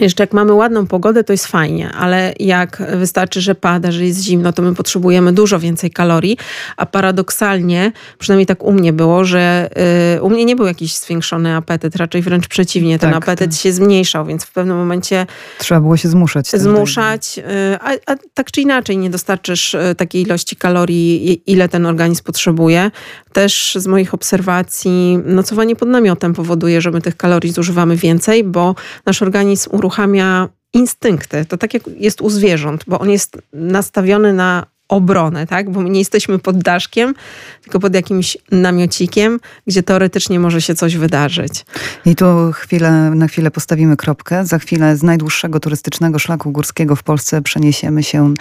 [0.00, 4.20] Jeszcze jak mamy ładną pogodę, to jest fajnie, ale jak wystarczy, że pada, że jest
[4.22, 6.36] zimno, to my potrzebujemy dużo więcej kalorii,
[6.76, 9.70] a paradoksalnie, przynajmniej tak u mnie było, że
[10.16, 13.60] y, u mnie nie był jakiś zwiększony apetyt, raczej wręcz przeciwnie, ten Tak, apetyt tak.
[13.60, 15.26] się zmniejszał, więc w pewnym momencie
[15.58, 16.48] Trzeba było się zmuszać.
[16.48, 17.42] zmuszać, y,
[17.80, 22.90] a, a tak czy inaczej nie dostarczysz y, takiej ilości kalorii, ile ten organizm potrzebuje.
[23.34, 28.74] Też z moich obserwacji nocowanie pod namiotem powoduje, że my tych kalorii zużywamy więcej, bo
[29.06, 31.44] nasz organizm uruchamia instynkty.
[31.44, 35.70] To tak jak jest u zwierząt, bo on jest nastawiony na obronę, tak?
[35.70, 37.14] Bo my nie jesteśmy pod daszkiem,
[37.62, 41.64] tylko pod jakimś namiocikiem, gdzie teoretycznie może się coś wydarzyć.
[42.06, 44.46] I tu chwilę, na chwilę postawimy kropkę.
[44.46, 48.34] Za chwilę z najdłuższego turystycznego szlaku górskiego w Polsce przeniesiemy się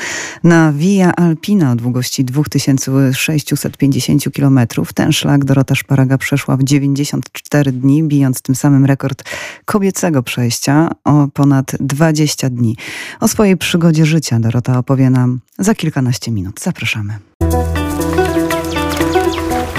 [0.44, 4.60] na Via Alpina o długości 2650 km.
[4.96, 9.24] Ten szlak Dorota Szparaga przeszła w 94 dni, bijąc tym samym rekord
[9.66, 12.78] kobiecego przejścia o ponad 20 dni.
[13.20, 16.60] O swojej przygodzie życia Dorota opowie nam za kilkanaście minut.
[16.62, 17.20] Zapraszamy.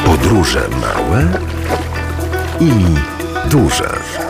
[0.04, 1.28] Podróże małe
[2.60, 2.70] i
[3.50, 4.23] duże.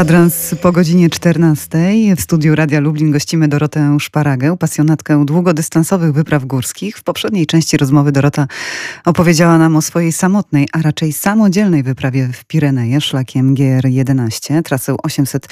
[0.00, 1.68] Kwadrans po godzinie 14
[2.16, 6.96] w studiu Radia Lublin gościmy Dorotę Szparagę, pasjonatkę długodystansowych wypraw górskich.
[6.96, 8.46] W poprzedniej części rozmowy Dorota
[9.04, 14.62] opowiedziała nam o swojej samotnej, a raczej samodzielnej wyprawie w Pireneje szlakiem GR11.
[14.62, 15.48] Trasę 800,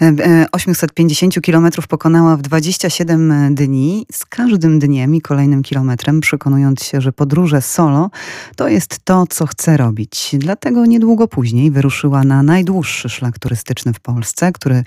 [0.00, 4.06] e, e, 850 km pokonała w 27 dni.
[4.12, 8.10] Z każdym dniem i kolejnym kilometrem przekonując się, że podróże solo
[8.56, 10.30] to jest to, co chce robić.
[10.38, 14.84] Dlatego niedługo później wyruszyła na najdłuższy szlak turystyczny w Polsce, który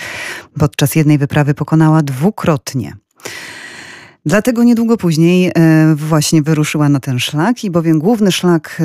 [0.59, 2.93] podczas jednej wyprawy pokonała dwukrotnie.
[4.25, 8.83] Dlatego niedługo później e, właśnie wyruszyła na ten szlak i bowiem główny szlak e,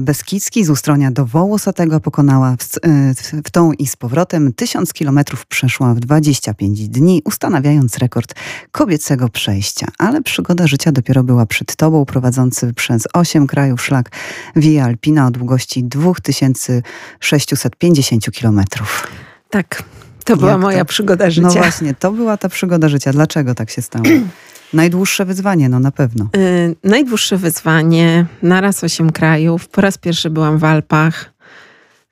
[0.00, 2.68] Beskidzki z Ustronia do Wołosatego pokonała w, e,
[3.14, 4.52] w, w tą i z powrotem.
[4.52, 8.34] Tysiąc kilometrów przeszła w 25 dni, ustanawiając rekord
[8.70, 9.86] kobiecego przejścia.
[9.98, 14.10] Ale przygoda życia dopiero była przed tobą, prowadzący przez 8 krajów szlak
[14.56, 19.06] Via Alpina o długości 2650 kilometrów.
[19.52, 19.82] Tak,
[20.24, 20.62] to była Jak to?
[20.62, 21.46] moja przygoda życia.
[21.46, 23.12] No właśnie, to była ta przygoda życia.
[23.12, 24.04] Dlaczego tak się stało?
[24.72, 26.28] Najdłuższe wyzwanie, no na pewno.
[26.36, 29.68] Y, najdłuższe wyzwanie, naraz osiem krajów.
[29.68, 31.32] Po raz pierwszy byłam w Alpach.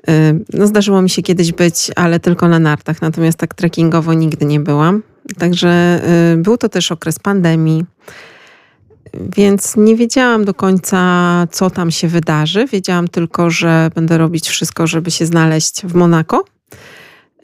[0.08, 4.46] Y, no, zdarzyło mi się kiedyś być, ale tylko na nartach, natomiast tak trekkingowo nigdy
[4.46, 5.02] nie byłam.
[5.38, 6.00] Także
[6.34, 7.84] y, był to też okres pandemii,
[9.36, 11.00] więc nie wiedziałam do końca,
[11.50, 12.66] co tam się wydarzy.
[12.66, 16.44] Wiedziałam tylko, że będę robić wszystko, żeby się znaleźć w Monako.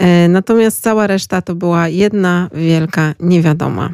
[0.03, 3.90] Y, Natomiast cała reszta to była jedna wielka niewiadoma.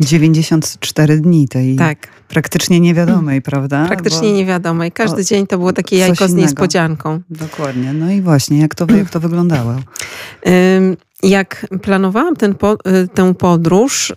[0.00, 2.08] 94 dni tej Tak.
[2.28, 3.84] praktycznie niewiadomej, prawda?
[3.88, 4.84] Praktycznie Bo- niewiadomo.
[4.84, 6.42] I każdy o, dzień to było takie jajko z innego.
[6.46, 7.20] niespodzianką.
[7.30, 7.92] Dokładnie.
[7.92, 9.74] No i właśnie, jak to, jak to wyglądało?
[11.22, 14.14] Jak planowałam ten po, y, tę podróż, y,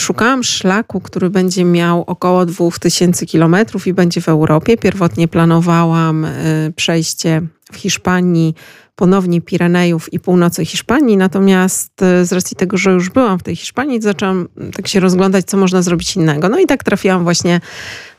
[0.00, 4.76] szukałam szlaku, który będzie miał około 2000 kilometrów i będzie w Europie.
[4.76, 7.42] Pierwotnie planowałam y, przejście
[7.72, 8.54] w Hiszpanii,
[8.94, 13.56] ponownie Pirenejów i północy Hiszpanii, natomiast y, z racji tego, że już byłam w tej
[13.56, 16.48] Hiszpanii, zaczęłam mm, tak się rozglądać, co można zrobić innego.
[16.48, 17.60] No i tak trafiłam właśnie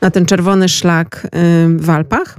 [0.00, 1.28] na ten czerwony szlak y,
[1.76, 2.36] w Alpach.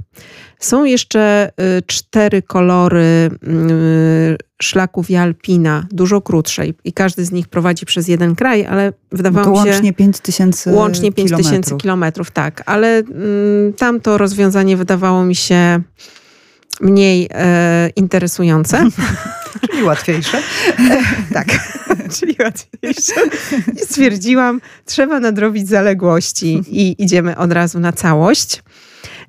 [0.58, 7.48] Są jeszcze y, cztery kolory y, szlaków Via Alpina, dużo krótszej i każdy z nich
[7.48, 9.72] prowadzi przez jeden kraj, ale wydawało to mi się...
[9.72, 11.82] łącznie 5000 Łącznie 5 tysięcy kilometrów.
[11.82, 12.62] kilometrów, tak.
[12.66, 15.80] Ale mm, tamto rozwiązanie wydawało mi się
[16.80, 18.84] mniej e, interesujące.
[19.70, 20.42] Czyli łatwiejsze.
[21.32, 21.46] tak,
[22.20, 23.12] czyli łatwiejsze.
[23.76, 28.62] I stwierdziłam, trzeba nadrobić zaległości i idziemy od razu na całość.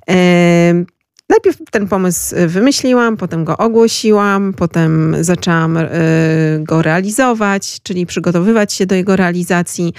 [0.09, 0.85] E,
[1.29, 5.77] Najpierw ten pomysł wymyśliłam, potem go ogłosiłam, potem zaczęłam
[6.59, 9.93] go realizować, czyli przygotowywać się do jego realizacji.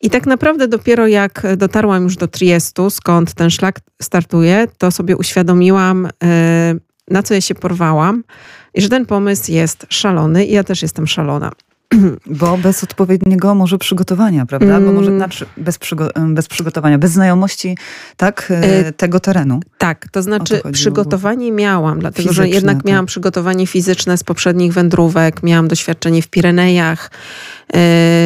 [0.00, 5.16] I tak naprawdę dopiero jak dotarłam już do Triestu, skąd ten szlak startuje, to sobie
[5.16, 6.08] uświadomiłam,
[7.10, 8.24] na co ja się porwałam
[8.74, 11.52] i że ten pomysł jest szalony i ja też jestem szalona.
[12.26, 14.76] Bo bez odpowiedniego może przygotowania, prawda?
[14.76, 14.84] Mm.
[14.84, 15.18] Bo może mm.
[15.18, 17.76] znaczy bez, przygo bez przygotowania, bez znajomości
[18.16, 19.60] tak, e, tego terenu.
[19.78, 22.84] Tak, to znaczy to przygotowanie miałam, dlatego Fizyczne, że jednak tak.
[22.84, 27.57] miałam przygotowanie fizyczne z poprzednich wędrówek, miałam doświadczenie w Pirenejach, E,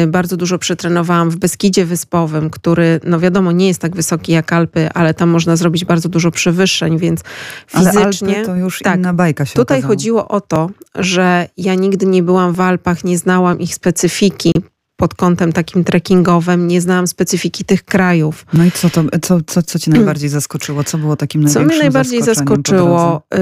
[0.07, 4.89] bardzo dużo przetrenowałam w Beskidzie Wyspowym, który, no wiadomo, nie jest tak wysoki jak Alpy,
[4.93, 7.21] ale tam można zrobić bardzo dużo przewyższeń, więc
[7.67, 8.27] fizycznie...
[8.27, 9.91] Ale Alpy to już tak, inna bajka się Tutaj okazało.
[9.93, 14.51] chodziło o to, że ja nigdy nie byłam w Alpach, nie znałam ich specyfiki,
[15.03, 18.45] pod kątem takim trekkingowym, nie znałam specyfiki tych krajów.
[18.53, 20.83] No i co, to, co, co, co cię najbardziej zaskoczyło?
[20.83, 23.21] Co było takim największym Co mnie najbardziej zaskoczyło?
[23.33, 23.37] Y,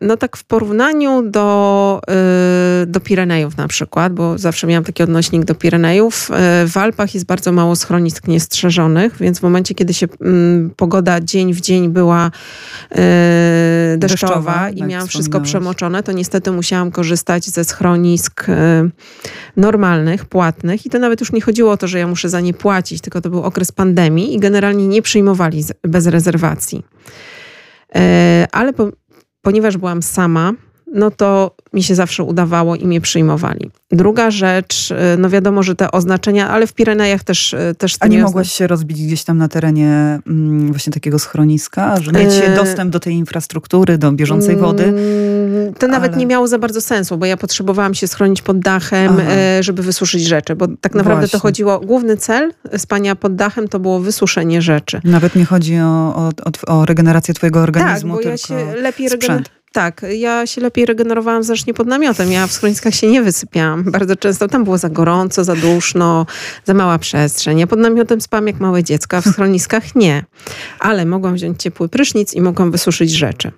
[0.00, 2.00] no tak w porównaniu do,
[2.82, 6.30] y, do Pirenejów na przykład, bo zawsze miałam taki odnośnik do Pirenejów.
[6.64, 11.20] Y, w Alpach jest bardzo mało schronisk niestrzeżonych, więc w momencie, kiedy się mm, pogoda
[11.20, 12.30] dzień w dzień była
[12.90, 18.46] deszczowa, deszczowa i miałam wszystko przemoczone, to niestety musiałam korzystać ze schronisk
[19.56, 22.54] normalnych, płatnych i to nawet już nie chodziło o to, że ja muszę za nie
[22.54, 26.82] płacić, tylko to był okres pandemii i generalnie nie przyjmowali bez rezerwacji.
[27.94, 28.88] E, ale po,
[29.42, 30.52] ponieważ byłam sama,
[30.94, 33.70] no to mi się zawsze udawało i mnie przyjmowali.
[33.90, 37.52] Druga rzecz, y, no wiadomo, że te oznaczenia, ale w Pirenejach też...
[37.52, 42.00] Y, też A nie mogłaś się rozbić gdzieś tam na terenie mm, właśnie takiego schroniska,
[42.00, 42.56] że mieć e...
[42.56, 44.94] dostęp do tej infrastruktury, do bieżącej mm, wody?
[45.78, 45.92] To ale...
[45.92, 49.30] nawet nie miało za bardzo sensu, bo ja potrzebowałam się schronić pod dachem, Aha.
[49.30, 51.38] E, żeby wysuszyć rzeczy, bo tak naprawdę właśnie.
[51.38, 55.00] to chodziło, główny cel spania pod dachem to było wysuszenie rzeczy.
[55.04, 56.30] Nawet nie chodzi o, o,
[56.66, 61.42] o, regenerację twojego organizmu, tak, bo ja się lepiej regeneruję tak, ja się lepiej regenerowałam
[61.42, 62.32] zacznie pod namiotem.
[62.32, 63.84] Ja w schroniskach się nie wysypiałam.
[63.84, 66.26] Bardzo często tam było za gorąco, za duszno,
[66.64, 67.58] za mała przestrzeń.
[67.58, 70.24] Ja pod namiotem spałam jak małe dziecko, a w schroniskach nie.
[70.80, 73.52] Ale mogłam wziąć ciepły prysznic i mogłam wysuszyć rzeczy.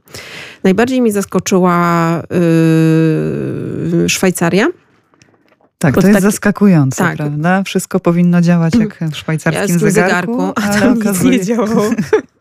[0.65, 2.23] Najbardziej mi zaskoczyła
[3.93, 4.67] yy, Szwajcaria.
[5.79, 7.17] Tak, to jest zaskakujące, tak.
[7.17, 7.63] prawda?
[7.63, 11.39] Wszystko powinno działać jak w szwajcarskim ja zegarku, zegarku, a tam nic okazuje...
[11.39, 11.91] nie działało.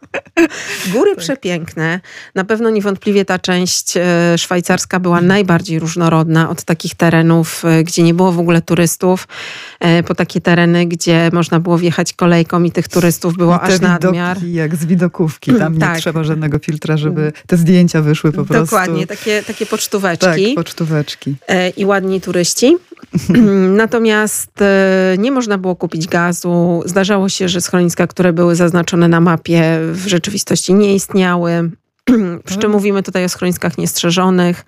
[0.93, 1.24] Góry tak.
[1.24, 1.99] przepiękne.
[2.36, 8.03] Na pewno niewątpliwie ta część e, szwajcarska była najbardziej różnorodna od takich terenów, e, gdzie
[8.03, 9.28] nie było w ogóle turystów,
[9.80, 13.80] e, po takie tereny, gdzie można było wjechać kolejką i tych turystów było I aż
[13.80, 14.43] nadmiar.
[14.43, 15.53] jak z widokówki.
[15.53, 15.97] Tam nie tak.
[15.97, 18.66] trzeba żadnego filtra, żeby te zdjęcia wyszły po prostu.
[18.66, 20.45] Dokładnie, takie, takie pocztóweczki.
[20.45, 21.36] Tak, pocztóweczki.
[21.78, 22.78] I ładni turyści.
[23.84, 24.52] Natomiast
[25.18, 26.84] nie można było kupić gazu.
[26.86, 31.72] Zdarzało się, że schroniska, które były zaznaczone na mapie w rzeczywistości nie istniały.
[32.45, 34.66] Przy czym mówimy tutaj o schroniskach niestrzeżonych.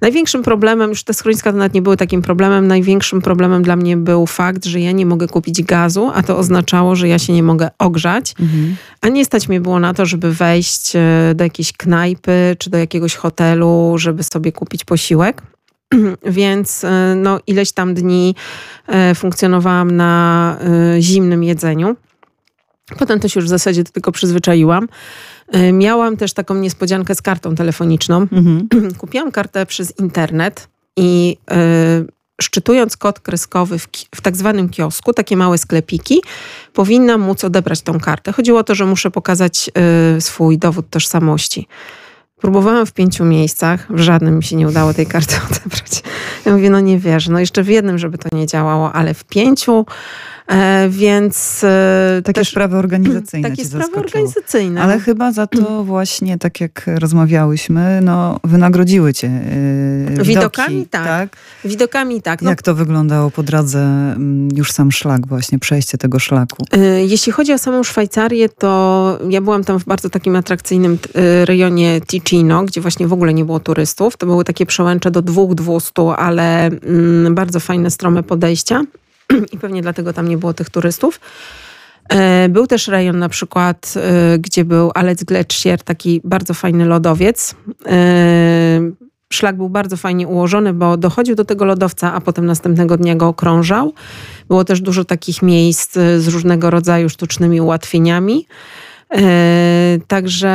[0.00, 3.96] Największym problemem, już te schroniska to nawet nie były takim problemem, największym problemem dla mnie
[3.96, 7.42] był fakt, że ja nie mogę kupić gazu, a to oznaczało, że ja się nie
[7.42, 8.76] mogę ogrzać, mhm.
[9.00, 12.78] a nie stać mnie było na to, żeby wejść e, do jakiejś knajpy czy do
[12.78, 15.42] jakiegoś hotelu, żeby sobie kupić posiłek.
[16.26, 18.34] Więc e, no, ileś tam dni
[18.86, 20.56] e, funkcjonowałam na
[20.98, 21.96] zimnym jedzeniu.
[22.98, 24.88] Potem to się już w zasadzie do tego przyzwyczaiłam.
[25.72, 28.26] Miałam też taką niespodziankę z kartą telefoniczną.
[28.32, 28.68] Mhm.
[29.00, 32.12] Kupiłam kartę przez internet i y,
[32.42, 36.22] szczytując kod kreskowy w, w tak zwanym kiosku, takie małe sklepiki,
[36.72, 38.32] powinnam móc odebrać tą kartę.
[38.32, 39.70] Chodziło o to, że muszę pokazać
[40.16, 41.68] y, swój dowód tożsamości.
[42.40, 46.02] Próbowałam w pięciu miejscach, w żadnym mi się nie udało tej karty odebrać.
[46.46, 49.24] Ja mówię, no nie wierzę, no jeszcze w jednym, żeby to nie działało, ale w
[49.24, 49.86] pięciu
[50.88, 53.50] więc e, takie też, sprawy organizacyjne.
[53.50, 54.82] Takie sprawy organizacyjne.
[54.82, 59.30] Ale chyba za to właśnie, tak jak rozmawiałyśmy, no, wynagrodziły cię
[60.10, 61.04] widoki, Widokami tak.
[61.04, 61.36] tak.
[61.64, 62.42] Widokami tak.
[62.42, 62.50] No.
[62.50, 66.64] Jak to wyglądało po drodze, mm, już sam szlak właśnie, przejście tego szlaku?
[66.72, 70.98] E, jeśli chodzi o samą Szwajcarię, to ja byłam tam w bardzo takim atrakcyjnym
[71.44, 74.16] rejonie Ticino, gdzie właśnie w ogóle nie było turystów.
[74.16, 78.82] To były takie przełęcze do dwóch, dwustu, ale mm, bardzo fajne, strome podejścia.
[79.52, 81.20] i pewnie dlatego tam nie było tych turystów.
[82.10, 87.54] E, był też rejon na przykład, e, gdzie był Alec Gletscher, taki bardzo fajny lodowiec.
[87.86, 88.80] E,
[89.32, 93.28] szlak był bardzo fajnie ułożony, bo dochodził do tego lodowca, a potem następnego dnia go
[93.28, 93.92] okrążał.
[94.48, 98.46] Było też dużo takich miejsc z różnego rodzaju sztucznymi ułatwieniami.
[100.06, 100.54] Także,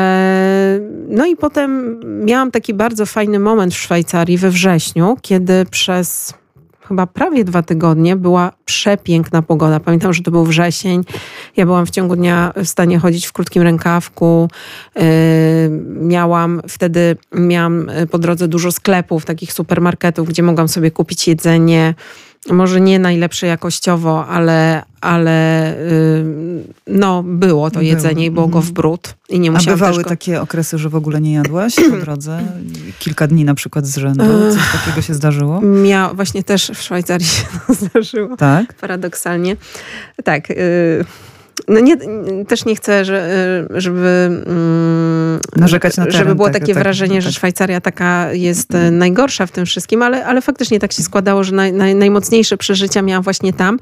[1.09, 6.33] no i potem miałam taki bardzo fajny moment w Szwajcarii we wrześniu, kiedy przez
[6.87, 9.79] chyba prawie dwa tygodnie była przepiękna pogoda.
[9.79, 11.03] Pamiętam, że to był wrzesień.
[11.57, 14.49] Ja byłam w ciągu dnia w stanie chodzić w krótkim rękawku.
[14.95, 15.01] Yy,
[16.01, 21.93] miałam wtedy miałam po drodze dużo sklepów, takich supermarketów, gdzie mogłam sobie kupić jedzenie
[22.49, 25.75] może nie najlepsze jakościowo, ale, ale
[26.87, 29.15] no, było to jedzenie i było go w brud.
[29.29, 30.09] I nie A bywały go...
[30.09, 32.41] takie okresy, że w ogóle nie jadłaś po drodze?
[32.99, 34.23] Kilka dni na przykład z rzędu?
[34.51, 35.61] Coś takiego się zdarzyło?
[35.61, 38.37] Mia, właśnie też w Szwajcarii się to zdarzyło.
[38.37, 38.73] Tak?
[38.73, 39.55] Paradoksalnie.
[40.23, 40.51] Tak.
[40.51, 41.05] Y
[41.67, 41.97] no nie,
[42.47, 43.05] też nie chcę,
[43.69, 47.21] żeby, mm, narzekać na teren, żeby było tak, takie tak, wrażenie, tak.
[47.21, 51.43] że Szwajcaria taka jest e, najgorsza w tym wszystkim, ale, ale faktycznie tak się składało,
[51.43, 53.79] że naj, naj, najmocniejsze przeżycia miałam właśnie tam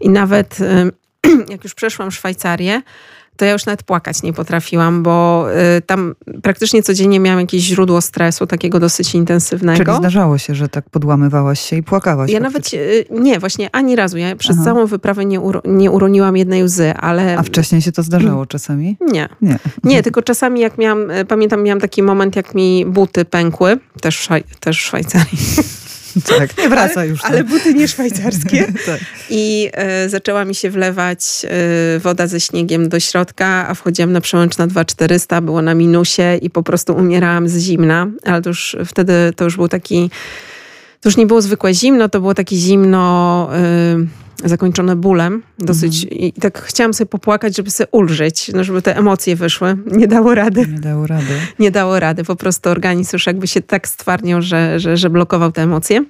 [0.00, 0.58] i nawet
[1.52, 2.82] jak już przeszłam Szwajcarię,
[3.36, 8.00] to ja już nawet płakać nie potrafiłam, bo y, tam praktycznie codziennie miałam jakieś źródło
[8.00, 9.84] stresu, takiego dosyć intensywnego.
[9.84, 12.30] Czyli zdarzało się, że tak podłamywałaś się i płakałaś?
[12.30, 14.18] Ja nawet, y, nie, właśnie ani razu.
[14.18, 14.64] Ja przez Aha.
[14.64, 17.38] całą wyprawę nie, uro, nie uroniłam jednej łzy, ale...
[17.38, 18.96] A wcześniej się to zdarzało czasami?
[19.00, 19.28] Nie.
[19.42, 23.78] Nie, nie tylko czasami jak miałam, y, pamiętam miałam taki moment, jak mi buty pękły,
[24.00, 25.38] też, w też w Szwajcarii.
[26.38, 27.22] Tak, nie wraca ale, już.
[27.22, 27.30] Tak.
[27.30, 28.72] Ale buty nie szwajcarskie.
[28.86, 29.00] tak.
[29.30, 34.20] I e, zaczęła mi się wlewać e, woda ze śniegiem do środka, a wchodziłam na
[34.20, 38.06] przełącz na 2400, było na minusie i po prostu umierałam z zimna.
[38.24, 40.10] Ale to już wtedy to już był taki...
[41.00, 43.48] To już nie było zwykłe zimno, to było takie zimno...
[43.54, 46.20] E, zakończone bólem dosyć mhm.
[46.20, 49.76] i tak chciałam sobie popłakać, żeby sobie ulżyć, no żeby te emocje wyszły.
[49.86, 50.66] Nie dało rady.
[50.72, 51.34] Nie dało rady.
[51.58, 52.24] Nie dało rady.
[52.24, 56.04] Po prostu organizm już jakby się tak stwarniał, że, że, że blokował te emocje.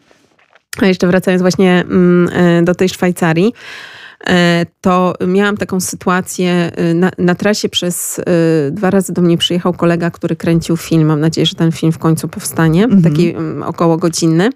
[0.82, 3.53] A jeszcze wracając właśnie mm, e, do tej Szwajcarii,
[4.26, 8.20] e, to miałam taką sytuację e, na, na, trasie przez
[8.70, 11.07] dwa razy do mnie przyjechał kolega, który kręcił film.
[11.07, 13.03] Mam nadzieję, że ten film w końcu powstanie, mhm.
[13.03, 14.51] taki mm, około godzinny.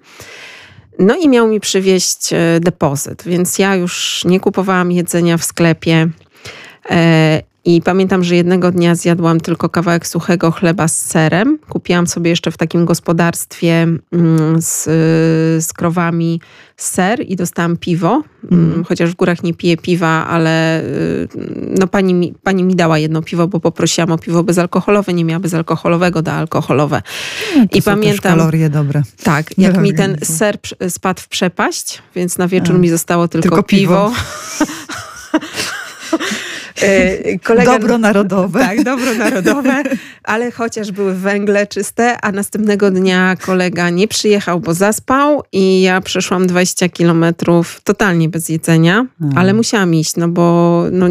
[0.99, 6.09] No i miał mi przywieźć e, depozyt, więc ja już nie kupowałam jedzenia w sklepie.
[7.69, 11.59] I pamiętam, że jednego dnia zjadłam tylko kawałek suchego chleba z serem.
[11.69, 14.85] Kupiłam sobie jeszcze w takim gospodarstwie mm, z,
[15.64, 16.41] z krowami
[16.77, 18.23] ser i dostałam piwo.
[18.53, 18.85] Mm.
[18.85, 21.29] Chociaż w górach nie piję piwa, ale y,
[21.79, 25.14] no pani, mi, pani mi dała jedno piwo, bo poprosiłam o piwo bezalkoholowe.
[25.14, 27.03] Nie miała bezalkoholowego, da alkoholowe.
[27.57, 28.39] No, I pamiętam.
[28.39, 29.03] kalorie dobre.
[29.23, 30.59] Tak, jak mi ten ser
[30.89, 32.79] spadł w przepaść, więc na wieczór A.
[32.79, 34.11] mi zostało tylko, tylko piwo.
[34.11, 34.69] piwo.
[36.83, 38.61] E, kolega, dobro narodowe.
[38.61, 39.83] Tak, dobro narodowe,
[40.24, 46.01] ale chociaż były węgle czyste, a następnego dnia kolega nie przyjechał, bo zaspał i ja
[46.01, 49.39] przeszłam 20 kilometrów totalnie bez jedzenia, hmm.
[49.39, 51.07] ale musiałam iść, no bo no,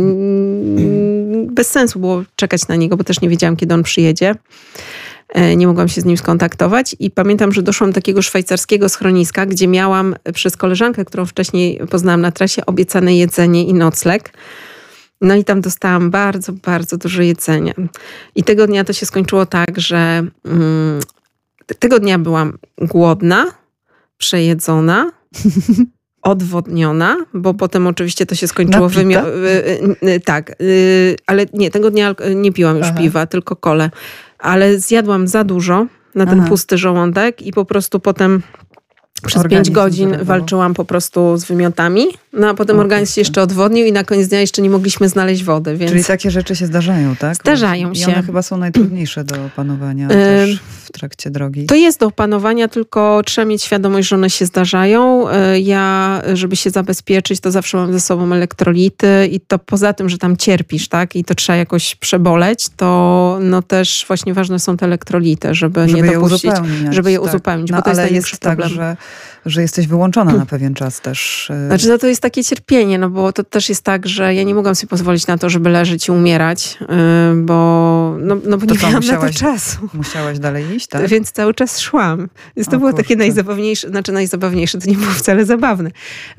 [1.52, 4.36] bez sensu było czekać na niego, bo też nie wiedziałam, kiedy on przyjedzie
[5.30, 9.46] e, nie mogłam się z nim skontaktować i pamiętam, że doszłam do takiego szwajcarskiego schroniska,
[9.46, 14.34] gdzie miałam przez koleżankę, którą wcześniej poznałam na trasie, obiecane jedzenie i nocleg.
[15.22, 17.74] No i tam dostałam bardzo, bardzo dużo jedzenia.
[18.36, 21.00] I tego dnia to się skończyło tak, że mm,
[21.80, 23.46] tego dnia byłam głodna,
[24.18, 25.12] przejedzona,
[26.22, 30.56] odwodniona, bo potem oczywiście to się skończyło wymio- y, y, y, tak,
[31.28, 32.98] ale nie, tego dnia nie piłam już Aha.
[32.98, 33.92] piwa, tylko kole.
[34.40, 36.50] Ale zjadłam za dużo na ten Aha.
[36.50, 38.42] pusty żołądek i po prostu potem
[39.22, 43.86] przez pięć godzin walczyłam po prostu z wymiotami, no a potem organizm się jeszcze odwodnił
[43.86, 45.78] i na koniec dnia jeszcze nie mogliśmy znaleźć wody.
[45.78, 45.92] Więc...
[45.92, 47.36] Czyli takie rzeczy się zdarzają, tak?
[47.36, 48.12] Zdarzają się.
[48.12, 51.66] I one chyba są najtrudniejsze do opanowania też w trakcie drogi.
[51.66, 55.30] To jest do opanowania, tylko trzeba mieć świadomość, że one się zdarzają.
[55.30, 60.10] E, ja, żeby się zabezpieczyć, to zawsze mam ze sobą elektrolity i to poza tym,
[60.10, 61.16] że tam cierpisz, tak?
[61.16, 66.08] I to trzeba jakoś przeboleć, to no też właśnie ważne są te elektrolity, żeby, żeby
[66.08, 66.52] nie dopuścić,
[66.92, 67.28] żeby je tak.
[67.28, 68.68] uzupełnić, no, bo to ale jest największy jest tak.
[68.68, 68.98] Że
[69.50, 71.50] że jesteś wyłączona na pewien czas też.
[71.50, 71.68] Y.
[71.68, 74.56] Znaczy, no to jest takie cierpienie, no bo to też jest tak, że ja nie
[74.56, 76.86] mogłam sobie pozwolić na to, żeby leżeć i umierać, y,
[77.36, 79.90] bo, no, no bo nie miałam musiałaś, na to czasu.
[79.94, 81.08] Musiałaś dalej iść, tak?
[81.08, 82.30] Więc cały czas szłam.
[82.56, 83.04] Więc to o, było kurczę.
[83.04, 85.92] takie najzabawniejsze, znaczy najzabawniejsze, to nie było wcale zabawne,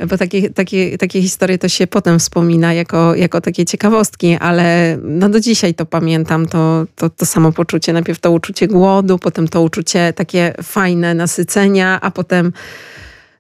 [0.09, 5.29] bo takie, takie, takie historie to się potem wspomina jako, jako takie ciekawostki, ale no
[5.29, 7.93] do dzisiaj to pamiętam, to, to, to samo poczucie.
[7.93, 12.53] Najpierw to uczucie głodu, potem to uczucie takie fajne nasycenia, a potem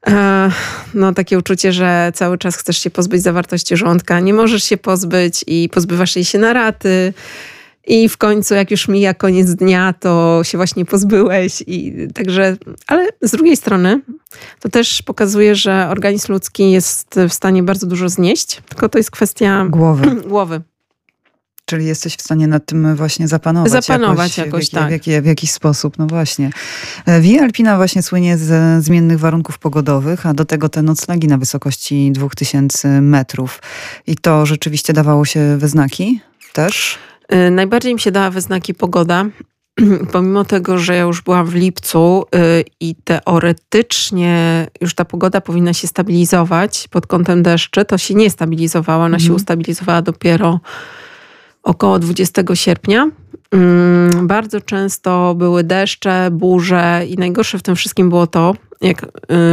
[0.06, 0.50] E,
[0.94, 5.44] no, takie uczucie, że cały czas chcesz się pozbyć zawartości żołądka, nie możesz się pozbyć
[5.46, 7.12] i pozbywasz jej się na raty.
[7.86, 11.64] I w końcu, jak już mija koniec dnia, to się właśnie pozbyłeś.
[11.66, 12.56] I także,
[12.86, 14.00] ale z drugiej strony,
[14.60, 19.10] to też pokazuje, że organizm ludzki jest w stanie bardzo dużo znieść, tylko to jest
[19.10, 20.22] kwestia głowy.
[20.26, 20.60] głowy.
[21.68, 23.72] Czyli jesteś w stanie nad tym właśnie zapanować.
[23.72, 24.88] Zapanować jakoś, jakoś tak.
[24.88, 26.50] W, jaki, w jakiś sposób, no właśnie.
[27.06, 31.38] E, Via Alpina właśnie słynie z zmiennych warunków pogodowych, a do tego te noclegi na
[31.38, 33.62] wysokości 2000 metrów.
[34.06, 36.20] I to rzeczywiście dawało się we znaki
[36.52, 36.98] też?
[37.34, 39.24] Y, Najbardziej mi się dała we znaki pogoda.
[40.12, 45.72] Pomimo tego, że ja już byłam w lipcu y, i teoretycznie już ta pogoda powinna
[45.74, 49.04] się stabilizować pod kątem deszczy, to się nie stabilizowała.
[49.04, 49.36] Ona się Mhm.
[49.36, 50.60] ustabilizowała dopiero
[51.62, 53.10] około 20 sierpnia.
[53.52, 59.02] Mm, Bardzo często były deszcze, burze i najgorsze w tym wszystkim było to, jak,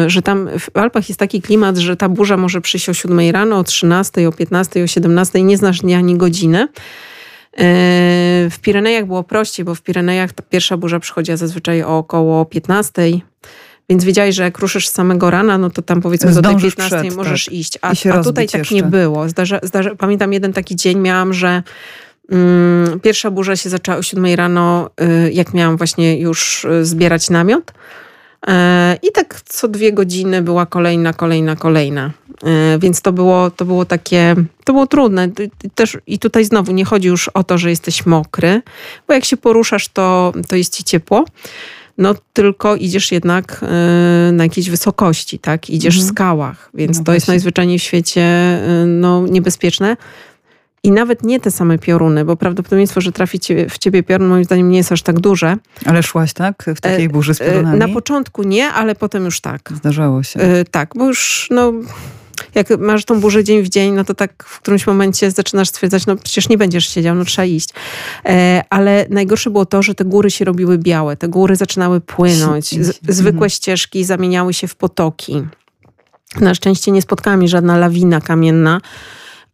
[0.06, 3.32] y, że tam w Alpach jest taki klimat, że ta burza może przyjść o 7
[3.32, 6.68] rano, o 13, o 15, o 17 i nie znasz dnia ani godziny.
[7.58, 12.46] Yy, W Pirenejach było prościej, bo w Pirenejach ta pierwsza burza przychodziła zazwyczaj o około
[12.46, 13.02] 15.
[13.90, 16.76] Więc wiedziałeś, że jak ruszysz z samego rana, no to tam powiedzmy do tej Zdążysz
[16.76, 17.54] 15 przed, możesz tak.
[17.54, 17.80] iść.
[17.82, 18.76] A, a tutaj tak jeszcze.
[18.76, 19.30] nie było.
[19.30, 21.64] Zdarza, zdarza, pamiętam jeden taki dzień miałam, że
[22.32, 27.30] mm, pierwsza burza się zaczęła o 7 rano, y, jak miałam właśnie już y, zbierać
[27.30, 27.74] namiot.
[28.48, 32.12] E, I tak co dwie godziny była kolejna, kolejna, kolejna.
[32.44, 35.30] E, Więc to było, to było takie, to było trudne.
[35.76, 38.62] Też, I tutaj znowu nie chodzi już o to, że jesteś mokry,
[39.08, 41.26] bo jak się poruszasz, to, to jest ci ciepło.
[41.98, 45.70] No tylko idziesz jednak e, na jakiejś wysokości, tak?
[45.70, 46.16] Idziesz w Mhm.
[46.16, 47.32] skałach, więc No to jest właśnie.
[47.32, 49.98] najzwyczajniej w świecie no, niebezpieczne.
[50.86, 54.70] I nawet nie te same pioruny, bo prawdopodobieństwo, że trafi w ciebie piorun moim zdaniem
[54.70, 55.58] nie jest aż tak duże.
[55.86, 56.66] Ale szłaś tak?
[56.76, 57.80] W takiej burzy z E, piorunami?
[57.80, 59.70] Na początku nie, ale potem już tak.
[59.76, 60.40] Zdarzało się.
[60.40, 61.74] E, Tak, bo już no,
[62.56, 66.06] jak masz tą burzę dzień w dzień, no to tak w którymś momencie zaczynasz stwierdzać,
[66.06, 67.70] no przecież nie będziesz siedział, no trzeba iść.
[68.26, 72.76] E, Ale najgorsze było to, że te góry się robiły białe, te góry zaczynały płynąć,
[73.10, 75.44] zwykłe ścieżki zamieniały się w potoki.
[76.40, 78.82] Na szczęście nie spotkała mnie żadna lawina kamienna,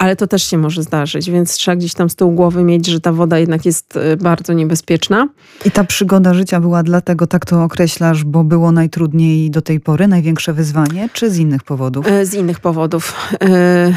[0.02, 3.00] ale to też się może zdarzyć, więc trzeba gdzieś tam z tyłu głowy mieć, że
[3.00, 5.28] ta woda jednak jest e, bardzo niebezpieczna.
[5.66, 10.08] I ta przygoda życia była dlatego, tak to określasz, bo było najtrudniej do tej pory,
[10.08, 12.08] największe wyzwanie, czy z innych powodów?
[12.08, 13.14] E, Z innych powodów.
[13.42, 13.94] E,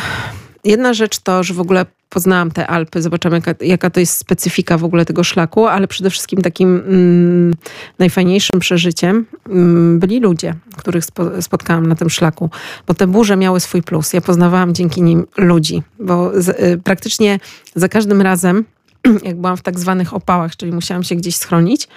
[0.65, 4.79] Jedna rzecz to, że w ogóle poznałam te Alpy, zobaczyłam jaka, jaka to jest specyfika
[4.79, 7.55] w ogóle tego szlaku, ale przede wszystkim takim mm,
[7.99, 12.51] najfajniejszym przeżyciem mm, byli ludzie, których spo, spotkałam na tym szlaku,
[12.87, 14.13] bo te burze miały swój plus.
[14.13, 17.39] Ja poznawałam dzięki nim ludzi, bo z, y, praktycznie
[17.75, 18.65] za każdym razem,
[19.25, 21.89] jak byłam w tak zwanych opałach, czyli musiałam się gdzieś schronić,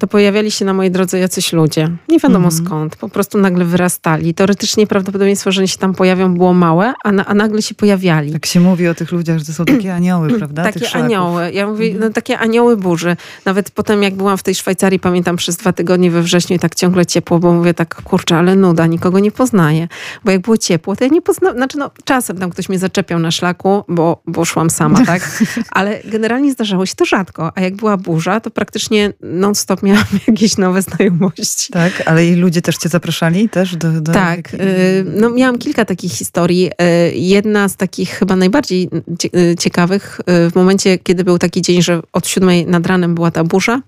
[0.00, 1.88] to pojawiali się na mojej drodze jacyś ludzie.
[2.08, 2.64] Nie wiadomo Mhm.
[2.66, 2.96] skąd.
[2.96, 4.34] Po prostu nagle wyrastali.
[4.34, 8.32] Teoretycznie prawdopodobieństwo, że oni się tam pojawią było małe, a, na, a nagle się pojawiali.
[8.32, 10.64] Tak się mówi o tych ludziach, że to są takie anioły, prawda?
[10.64, 11.04] tych Takie szlaków.
[11.06, 11.50] anioły.
[11.52, 12.04] Ja mówię, Mhm.
[12.04, 13.16] no takie anioły burzy.
[13.44, 16.74] Nawet potem jak byłam w tej Szwajcarii, pamiętam przez dwa tygodnie we wrześniu i tak
[16.74, 19.88] ciągle ciepło, bo mówię tak, kurczę, ale nuda, nikogo nie poznaję.
[20.24, 23.18] Bo jak było ciepło, to ja nie poznałam, znaczy no czasem tam ktoś mnie zaczepiał
[23.18, 25.42] na szlaku, bo, bo szłam sama, tak?
[25.70, 27.52] Ale generalnie zdarzało się to rzadko.
[27.54, 31.72] A jak była burza, to praktycznie non-stop miałam jakieś nowe znajomości.
[31.72, 34.00] Tak, ale i ludzie też cię zapraszali też do...
[34.00, 36.66] do Tak, jakiej- y, no miałam kilka takich historii.
[36.70, 38.88] Y, Jedna z takich chyba najbardziej
[39.36, 43.44] y, ciekawych w momencie, kiedy był taki dzień, że od siódmej nad ranem była ta
[43.44, 43.80] burza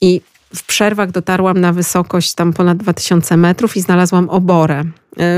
[0.00, 0.20] i
[0.54, 4.84] w przerwach dotarłam na wysokość tam ponad 2000 metrów i znalazłam oborę.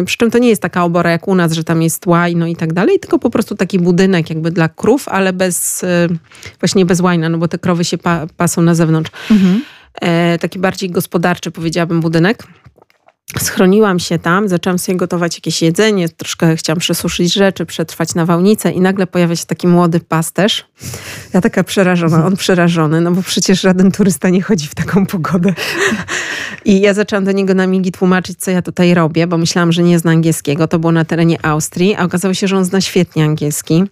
[0.01, 2.47] Y, Przy czym to nie jest taka obora jak u nas, że tam jest łajno
[2.47, 5.87] i tak dalej, tylko po prostu taki budynek jakby dla krów, ale bez, y,
[6.61, 9.63] właśnie bez łajna, no bo te krowy się pa, pasą na zewnątrz Mhm.
[10.01, 12.43] e, taki bardziej gospodarczy, powiedziałabym, budynek.
[13.39, 18.81] Schroniłam się tam, zaczęłam sobie gotować jakieś jedzenie, troszkę chciałam przesuszyć rzeczy, przetrwać nawałnicę i
[18.81, 20.65] nagle pojawia się taki młody pasterz.
[21.35, 25.55] Ja taka przerażona, on przerażony, no bo przecież żaden turysta nie chodzi w taką pogodę.
[26.65, 29.83] I ja zaczęłam do niego na migi tłumaczyć, co ja tutaj robię, bo myślałam, że
[29.83, 30.69] nie zna angielskiego.
[30.69, 33.85] To było na terenie Austrii, a okazało się, że on zna świetnie angielski.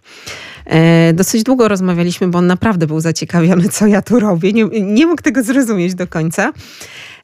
[0.66, 4.52] E, Dosyć długo rozmawialiśmy, bo on naprawdę był zaciekawiony, co ja tu robię.
[4.52, 6.52] Nie, nie mógł tego zrozumieć do końca.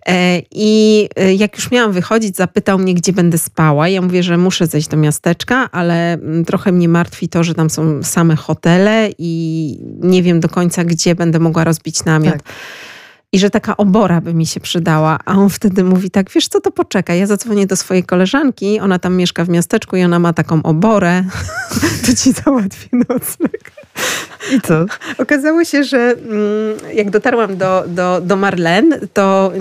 [0.09, 3.89] E, I e, jak już miałam wychodzić, zapytał mnie, gdzie będę spała.
[3.89, 7.71] Ja mówię, że muszę zejść do miasteczka, ale mm, trochę mnie martwi to, że tam
[7.71, 12.33] są same hotele i nie wiem do końca, gdzie będę mogła rozbić namiot.
[12.33, 12.43] Tak.
[13.35, 15.19] I że taka obora by mi się przydała.
[15.25, 18.99] A on wtedy mówi tak, wiesz co, to poczekaj, ja zadzwonię do swojej koleżanki, ona
[18.99, 21.25] tam mieszka w miasteczku i ona ma taką oborę,
[22.07, 23.73] to ci załatwię nocleg.
[24.53, 24.87] I co?
[25.19, 29.53] Okazało się, że mm, jak dotarłam do, do, do Marlen, to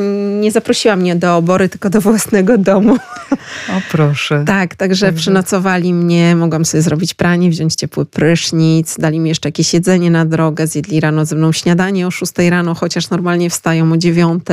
[0.41, 2.97] nie zaprosiła mnie do obory, tylko do własnego domu.
[3.69, 4.43] O proszę.
[4.47, 9.47] Tak, także Także- przynocowali mnie, mogłam sobie zrobić pranie, wziąć ciepły prysznic, dali mi jeszcze
[9.47, 13.91] jakieś jedzenie na drogę, zjedli rano ze mną śniadanie o 6 rano, chociaż normalnie wstają
[13.91, 14.43] o 9.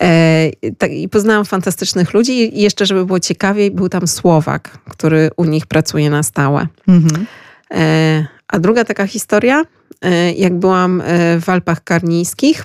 [0.00, 5.30] E, tak, I poznałam fantastycznych ludzi i jeszcze, żeby było ciekawiej, był tam Słowak, który
[5.36, 6.66] u nich pracuje na stałe.
[6.88, 7.26] Mhm.
[7.70, 11.02] E, A druga taka historia, y, jak byłam
[11.40, 12.64] w Alpach Karnijskich,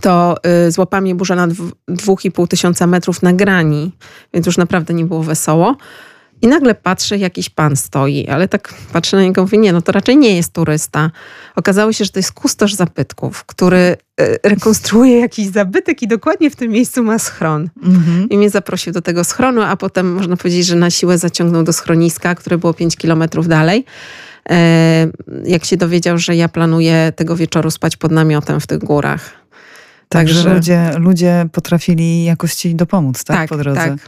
[0.00, 0.36] to
[0.68, 3.92] złapała mnie burza na 2,5 tysiąca metrów na grani,
[4.34, 5.76] więc już naprawdę nie było wesoło.
[6.42, 9.82] I nagle patrzę, jakiś pan stoi, ale tak patrzę na niego i mówię, nie, no
[9.82, 11.10] to raczej nie jest turysta.
[11.56, 13.96] Okazało się, że to jest kustosz zabytków, który e,
[14.48, 17.68] rekonstruuje jakiś zabytek i dokładnie w tym miejscu ma schron.
[17.82, 18.28] Mhm.
[18.28, 21.72] I mnie zaprosił do tego schronu, a potem można powiedzieć, że na siłę zaciągnął do
[21.72, 23.84] schroniska, które było 5 kilometrów dalej.
[24.50, 25.08] E,
[25.44, 29.47] jak się dowiedział, że ja planuję tego wieczoru spać pod namiotem w tych górach.
[30.08, 33.80] Także, Także ludzie, ludzie potrafili jakoś ci dopomóc, tak, tak po drodze.
[33.80, 33.98] Tak.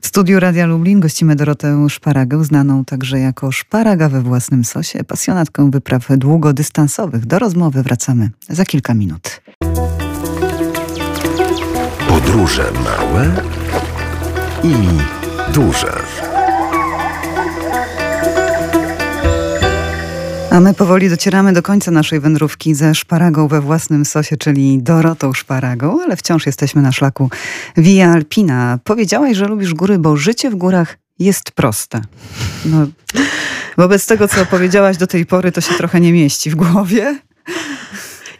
[0.00, 5.70] W studiu Radia Lublin gościmy Dorotę Szparagę, znaną także jako Szparaga we własnym sosie, pasjonatką
[5.70, 7.26] wypraw długodystansowych.
[7.26, 9.40] Do rozmowy wracamy za kilka minut.
[12.08, 13.30] Podróże małe
[14.64, 14.74] i
[15.52, 15.92] duże.
[20.50, 25.32] A my powoli docieramy do końca naszej wędrówki ze szparagą we własnym sosie, czyli Dorotą
[25.32, 27.30] Szparagą, ale wciąż jesteśmy na szlaku
[27.76, 28.78] Via Alpina.
[28.84, 32.00] Powiedziałaś, że lubisz góry, bo życie w górach jest proste.
[32.64, 32.86] No,
[33.78, 37.18] wobec tego, co powiedziałaś do tej pory, to się trochę nie mieści w głowie.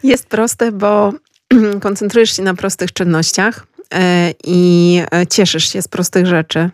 [0.03, 1.13] Jest proste, bo
[1.81, 6.69] koncentrujesz się na prostych czynnościach e, i e, cieszysz się z prostych rzeczy.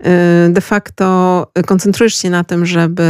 [0.00, 3.04] E, de facto koncentrujesz się na tym, żeby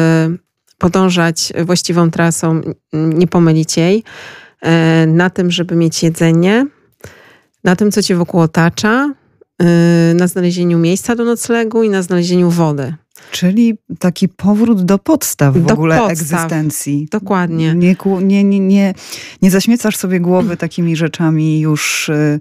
[0.81, 2.61] podążać właściwą trasą,
[2.93, 4.05] nie pomylić jej,
[4.61, 6.67] e, na tym, żeby mieć jedzenie,
[7.65, 9.15] na tym, co cię wokół otacza,
[9.63, 12.95] e, na znalezieniu miejsca do noclegu i na znalezieniu wody.
[13.31, 16.13] Czyli taki powrót do podstaw w do ogóle podstaw.
[16.13, 17.09] egzystencji.
[17.11, 17.75] Dokładnie.
[17.75, 18.95] Nie, nie, nie,
[19.43, 22.39] nie, zaśmiecasz sobie głowy takimi rzeczami już e,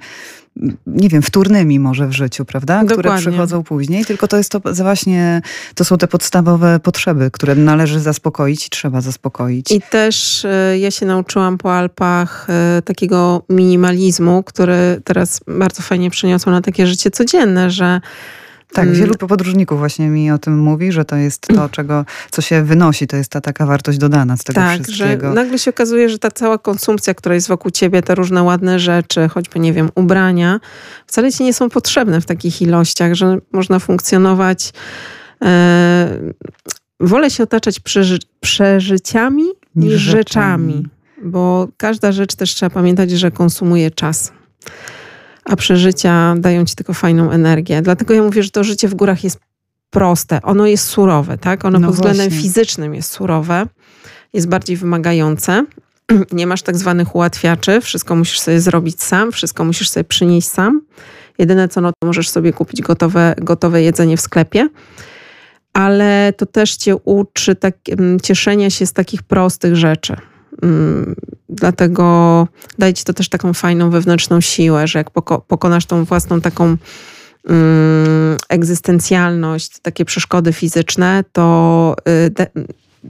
[0.87, 2.73] nie wiem, wtórnymi może w życiu, prawda?
[2.73, 2.97] Dokładnie.
[2.97, 5.41] Które przychodzą później, tylko to jest to właśnie,
[5.75, 9.71] to są te podstawowe potrzeby, które należy zaspokoić i trzeba zaspokoić.
[9.71, 16.09] I też e, ja się nauczyłam po Alpach e, takiego minimalizmu, który teraz bardzo fajnie
[16.09, 18.01] przeniosło na takie życie codzienne, że
[18.73, 18.99] tak, mm.
[18.99, 23.07] wielu podróżników właśnie mi o tym mówi, że to jest to, czego, co się wynosi,
[23.07, 25.27] to jest ta taka wartość dodana z tego tak, wszystkiego.
[25.27, 28.79] Że nagle się okazuje, że ta cała konsumpcja, która jest wokół ciebie, te różne ładne
[28.79, 30.59] rzeczy, choćby, nie wiem, ubrania,
[31.07, 34.73] wcale ci nie są potrzebne w takich ilościach, że można funkcjonować.
[35.43, 36.19] E,
[36.99, 39.43] wolę się otaczać przeży przeżyciami
[39.75, 40.73] niż, niż rzeczami.
[40.73, 40.87] rzeczami,
[41.23, 44.31] bo każda rzecz też trzeba pamiętać, że konsumuje czas
[45.49, 47.81] a przeżycia dają ci tylko fajną energię.
[47.81, 49.39] Dlatego ja mówię, że to życie w górach jest
[49.89, 50.41] proste.
[50.41, 51.65] Ono jest surowe, tak?
[51.65, 53.67] Ono no pod względem fizycznym jest surowe,
[54.33, 55.65] jest bardziej wymagające.
[56.31, 60.81] Nie masz tak zwanych ułatwiaczy, wszystko musisz sobie zrobić sam, wszystko musisz sobie przynieść sam.
[61.37, 64.69] Jedyne co, no to możesz sobie kupić gotowe, gotowe jedzenie w sklepie.
[65.73, 70.15] Ale to też cię uczy tak, mm, cieszenia się z takich prostych rzeczy.
[70.61, 71.15] Mm,
[71.49, 72.47] dlatego
[72.77, 75.09] daje ci to też taką fajną wewnętrzną siłę, że jak
[75.47, 76.77] pokonasz tą własną taką
[77.47, 81.95] mm, egzystencjalność, takie przeszkody fizyczne, to
[82.27, 82.31] y,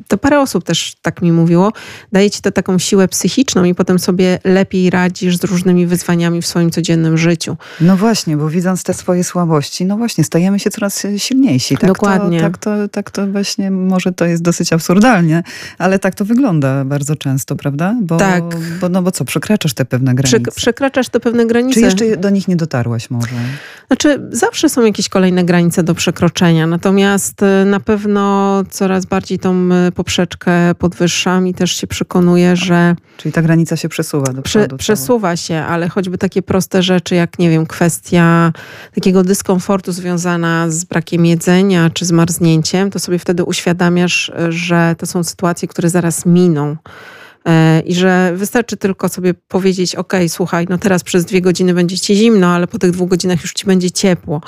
[0.08, 1.74] to parę osób też tak mi mówiło,
[2.12, 6.48] daje ci to taką siłę psychiczną i potem sobie lepiej radzisz z różnymi wyzwaniami w
[6.48, 7.58] swoim codziennym życiu.
[7.82, 11.78] No właśnie, bo widząc te swoje słabości, no właśnie, stajemy się coraz silniejsi.
[11.78, 12.40] Tak Dokładnie.
[12.40, 15.44] To, tak, to, tak to właśnie, może to jest dosyć absurdalnie,
[15.78, 17.96] ale tak to wygląda bardzo często, prawda?
[18.02, 18.44] Bo, tak.
[18.82, 20.52] Bo, no bo co, przekraczasz te pewne granice.
[20.56, 21.80] przekraczasz te pewne granice.
[21.80, 23.30] Czy jeszcze do nich nie dotarłaś może?
[23.88, 29.70] Znaczy, zawsze są jakieś kolejne granice do przekroczenia, natomiast y, na pewno coraz bardziej tą
[29.72, 32.96] y, poprzeczkę podwyższam i też się przekonuję, że...
[33.18, 34.78] Czyli ta granica się przesuwa do przodu.
[34.78, 38.52] przesuwa się, ale choćby takie proste rzeczy, jak nie wiem, kwestia
[38.96, 45.06] takiego dyskomfortu związana z brakiem jedzenia czy z marznięciem, to sobie wtedy uświadamiasz, że to
[45.06, 46.78] są sytuacje, które zaraz miną.
[47.46, 52.00] E, I że wystarczy tylko sobie powiedzieć: OK, słuchaj, no teraz przez dwie godziny będzie
[52.00, 54.42] ci zimno, ale po tych dwóch godzinach już ci będzie ciepło.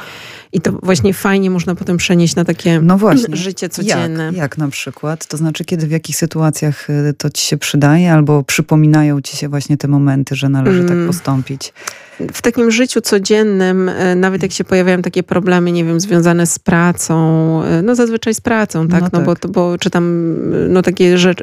[0.54, 3.36] I to właśnie fajnie można potem przenieść na takie no właśnie.
[3.48, 4.24] życie codzienne.
[4.26, 5.26] Jak, jak na przykład?
[5.26, 9.50] To znaczy, kiedy w jakich sytuacjach y, to ci się przydaje, albo przypominają ci się
[9.50, 11.08] właśnie te momenty, że należy tak mm.
[11.08, 11.74] tak postąpić?
[12.34, 16.60] w takim życiu codziennym, y, nawet jak się pojawiają takie problemy, nie wiem, związane z
[16.60, 17.16] pracą,
[17.80, 19.42] y, no zazwyczaj z pracą, tak, no, no tak.
[19.42, 20.36] Bo, bo czytam
[20.70, 21.40] no takie rzecz,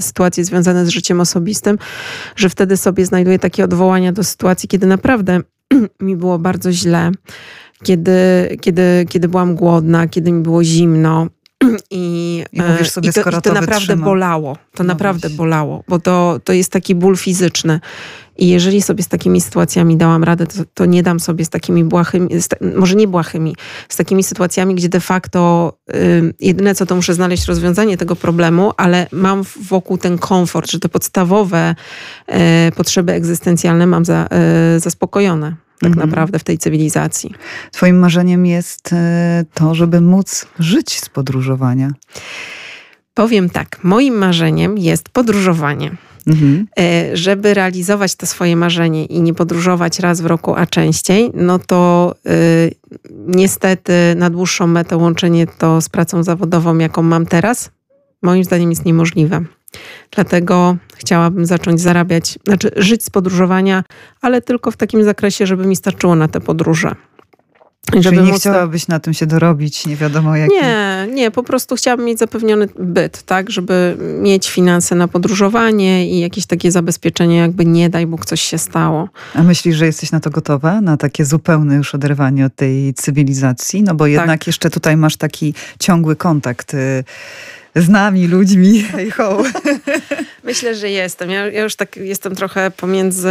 [0.00, 1.78] sytuacje związane z życiem osobistym,
[2.36, 5.40] że wtedy sobie znajduję takie odwołania do sytuacji, kiedy naprawdę
[6.00, 7.12] mi było bardzo źle
[7.82, 8.12] kiedy,
[8.60, 11.26] kiedy, kiedy byłam głodna, kiedy mi było zimno.
[11.90, 14.04] I, I mówisz sobie, i to, skoro i to, to naprawdę wytrzyma.
[14.04, 14.56] bolało.
[14.74, 15.36] To No naprawdę właśnie.
[15.36, 17.80] bolało, bo to, to jest taki ból fizyczny.
[18.38, 21.84] I jeżeli sobie z takimi sytuacjami dałam radę, to, to nie dam sobie z takimi
[21.84, 23.56] błahymi, z może nie błahymi,
[23.88, 28.72] z takimi sytuacjami, gdzie de facto y, jedyne co to muszę znaleźć rozwiązanie tego problemu,
[28.76, 31.74] ale mam wokół ten komfort, że te podstawowe
[32.28, 32.34] y,
[32.72, 34.28] potrzeby egzystencjalne mam za,
[34.76, 35.56] y, zaspokojone.
[35.80, 36.08] Tak Mhm.
[36.08, 37.34] naprawdę w tej cywilizacji.
[37.72, 41.90] Twoim marzeniem jest e, to, żeby móc żyć z podróżowania.
[43.14, 45.90] Powiem tak, moim marzeniem jest podróżowanie.
[46.26, 46.66] Mhm.
[46.78, 51.58] E, Żeby realizować to swoje marzenie i nie podróżować raz w roku, a częściej, no
[51.58, 52.74] to y,
[53.26, 57.70] niestety na dłuższą metę łączenie to z pracą zawodową, jaką mam teraz,
[58.22, 59.44] moim zdaniem jest niemożliwe.
[60.10, 63.84] Dlatego chciałabym zacząć zarabiać, znaczy żyć z podróżowania,
[64.20, 66.94] ale tylko w takim zakresie, żeby mi starczyło na te podróże.
[67.94, 70.56] I Czyli nie móc chciałabyś na tym się dorobić, nie wiadomo jakim.
[70.56, 76.20] nie, nie, po prostu chciałabym mieć zapewniony byt, tak, żeby mieć finanse na podróżowanie i
[76.20, 79.08] jakieś takie zabezpieczenie, jakby nie daj Bóg coś się stało.
[79.34, 80.80] A myślisz, że jesteś na to gotowa?
[80.80, 83.82] Na takie zupełne już oderwanie od tej cywilizacji?
[83.82, 87.04] No bo jednak jeszcze tutaj masz taki ciągły kontakt y,
[87.76, 88.82] z nami, ludźmi.
[88.82, 89.42] Hej ho.
[90.44, 91.30] Myślę, że jestem.
[91.30, 93.28] Ja, ja już tak jestem trochę pomiędzy,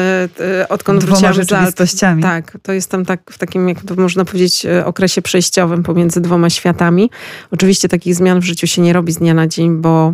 [0.61, 1.49] y, odkąd Dwoma wróciłam z Alp.
[1.49, 2.21] rzeczywistościami.
[2.23, 6.49] Tak, to jestem tak w takim, jak to można powiedzieć, y, okresie przejściowym pomiędzy dwoma
[6.49, 7.09] światami.
[7.51, 10.13] Oczywiście takich zmian w życiu się nie robi z dnia na dzień, bo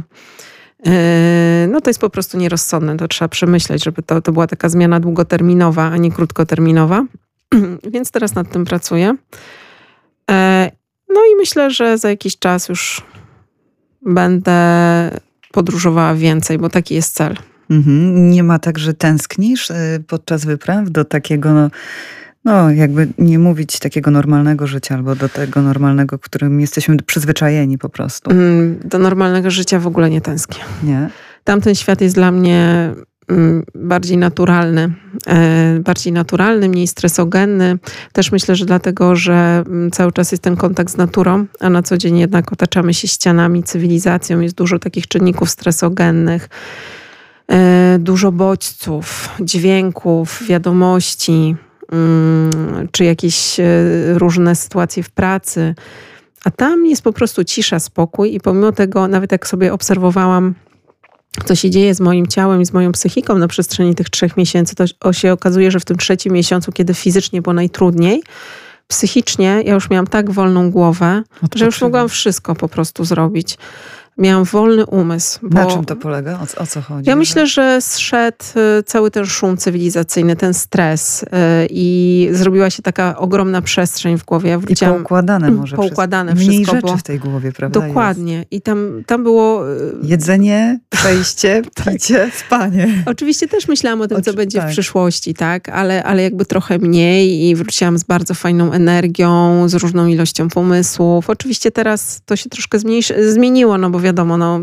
[0.86, 0.92] yy,
[1.70, 2.98] no to jest po prostu nierozsądne.
[2.98, 7.06] To trzeba przemyśleć, żeby to, to była taka zmiana długoterminowa, a nie krótkoterminowa.
[7.94, 9.16] Więc teraz nad tym pracuję.
[10.32, 10.72] E,
[11.16, 13.02] No i myślę, że za jakiś czas już
[14.06, 14.56] będę
[15.52, 17.38] podróżowała więcej, bo taki jest cel.
[17.70, 18.30] Mhm.
[18.32, 21.70] Nie ma tak, że tęsknisz y, podczas wypraw do takiego, no,
[22.46, 27.90] no jakby nie mówić takiego normalnego życia, albo do tego normalnego, którym jesteśmy przyzwyczajeni po
[27.90, 28.32] prostu.
[28.32, 30.64] Mm, Do normalnego życia w ogóle nie tęsknię.
[30.84, 31.10] Nie?
[31.44, 32.92] Tamten świat jest dla mnie
[33.76, 34.94] bardziej naturalny,
[35.28, 37.80] e, bardziej naturalny, mniej stresogenny.
[38.14, 41.84] Też myślę, że dlatego, że mm, cały czas jest ten kontakt z naturą, a na
[41.84, 44.40] co dzień jednak otaczamy się ścianami, cywilizacją.
[44.40, 46.50] Jest dużo takich czynników stresogennych,
[47.48, 51.56] e, dużo bodźców, dźwięków, wiadomości,
[51.92, 53.64] mm, czy jakieś e,
[54.14, 55.76] różne sytuacje w pracy.
[56.46, 60.54] A tam jest po prostu cisza, spokój i pomimo tego, nawet jak sobie obserwowałam
[61.46, 64.76] co się dzieje z moim ciałem i z moją psychiką na przestrzeni tych trzech miesięcy,
[64.76, 68.24] to się okazuje, że w tym trzecim miesiącu, kiedy fizycznie było najtrudniej,
[68.88, 71.24] psychicznie ja już miałam tak wolną głowę,
[71.56, 73.58] że już mogłam wszystko po prostu zrobić.
[74.22, 75.40] Miałam wolny umysł.
[75.52, 76.40] Na czym to polega?
[76.44, 77.10] O, co- o co chodzi?
[77.10, 78.38] ja myślę, że zszedł
[78.80, 81.28] y, cały ten szum cywilizacyjny, ten stres y,
[81.70, 84.50] i zrobiła się taka ogromna przestrzeń w głowie.
[84.50, 84.60] Ja
[84.90, 85.76] I poukładane może.
[85.76, 86.52] poukładane wszystko.
[86.54, 87.80] Mniej wszystko rzeczy w tej głowie, prawda?
[87.80, 88.46] Dokładnie.
[88.52, 89.72] I tam, tam było...
[89.74, 90.10] y, Jest.
[90.10, 91.62] Jedzenie, przejście,
[91.92, 93.04] picie, spanie.
[93.06, 94.70] Oczywiście też myślałam o tym, co Oczy- będzie tak.
[94.70, 99.74] w przyszłości, tak, ale, ale jakby trochę mniej i wróciłam z bardzo fajną energią, z
[99.74, 101.30] różną ilością pomysłów.
[101.30, 104.60] Oczywiście teraz to się troszkę zmniejszy, zmieniło, no bo wiadomo, no,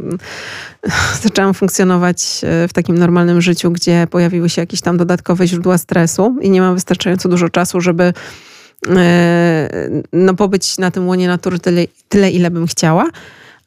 [1.22, 6.36] zaczęłam funkcjonować e, w takim normalnym życiu, gdzie pojawiły się jakieś tam dodatkowe źródła stresu
[6.40, 8.12] i nie mam wystarczająco dużo czasu, żeby
[8.96, 9.68] e,
[10.12, 13.06] no, pobyć na tym łonie natury tyle, tyle, ile bym chciała.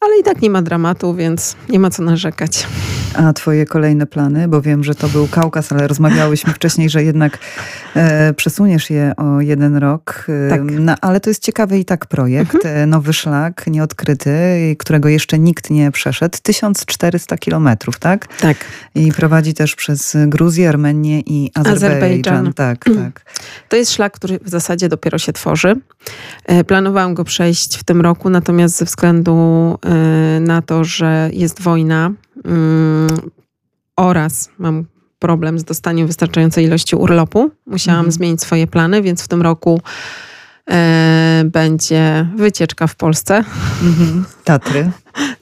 [0.02, 2.68] Ale i tak nie ma dramatu, więc nie ma co narzekać.
[3.14, 4.48] A twoje kolejne plany?
[4.48, 7.38] Bo wiem, że to był Kaukaz, ale rozmawiałyśmy wcześniej, że jednak
[7.96, 10.26] e, przesuniesz je o jeden rok.
[10.48, 10.62] E, Tak.
[10.80, 12.66] No, ale to jest ciekawy i tak projekt.
[12.66, 14.32] E, Nowy szlak, nieodkryty,
[14.80, 16.38] którego jeszcze nikt nie przeszedł.
[16.44, 18.28] 1400 kilometrów, tak?
[18.38, 18.58] Tak.
[18.96, 21.88] I prowadzi też przez Gruzję, Armenię i Azerbejdżan.
[21.88, 22.54] Azerbejdżan.
[22.54, 23.26] Tak, tak.
[23.70, 25.76] To jest szlak, który w zasadzie dopiero się tworzy.
[26.46, 29.32] E, Planowałam go przejść w tym roku, natomiast ze względu
[30.42, 32.12] na to, że jest wojna
[32.46, 33.10] mm,
[33.96, 34.86] oraz mam
[35.20, 38.12] problem z dostaniem wystarczającej ilości urlopu, musiałam Mhm.
[38.12, 39.82] zmienić swoje plany, więc w tym roku
[40.72, 43.44] e, będzie wycieczka w Polsce.
[43.84, 44.26] Mhm.
[44.44, 44.92] Tatry,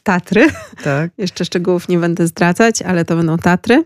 [0.03, 0.47] Tatry.
[0.83, 1.11] tak.
[1.17, 3.83] Jeszcze szczegółów nie będę zdradzać, ale to będą Tatry.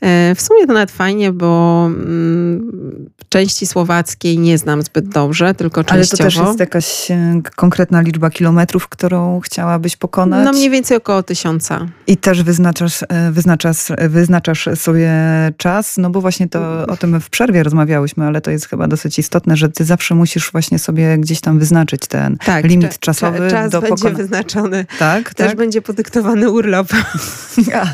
[0.00, 5.80] E, W sumie to nawet fajnie, bo mm, części słowackiej nie znam zbyt dobrze, tylko
[5.86, 6.24] Ale to częściowo.
[6.24, 10.44] też jest jakaś e, konkretna liczba kilometrów, którą chciałabyś pokonać?
[10.44, 11.86] No mniej więcej około tysiąca.
[12.06, 13.78] I też wyznaczasz, e, wyznaczasz,
[14.08, 15.10] wyznaczasz sobie
[15.56, 19.18] czas, no bo właśnie to o tym w przerwie rozmawiałyśmy, ale to jest chyba dosyć
[19.18, 23.38] istotne, że ty zawsze musisz właśnie sobie gdzieś tam wyznaczyć ten Tak, limit cza- czasowy
[23.38, 24.16] cza- czas do będzie pokonania.
[24.18, 24.86] wyznaczony.
[24.98, 25.56] Tak, Też tak.
[25.56, 26.88] będzie podyktowany urlop.
[27.74, 27.86] A,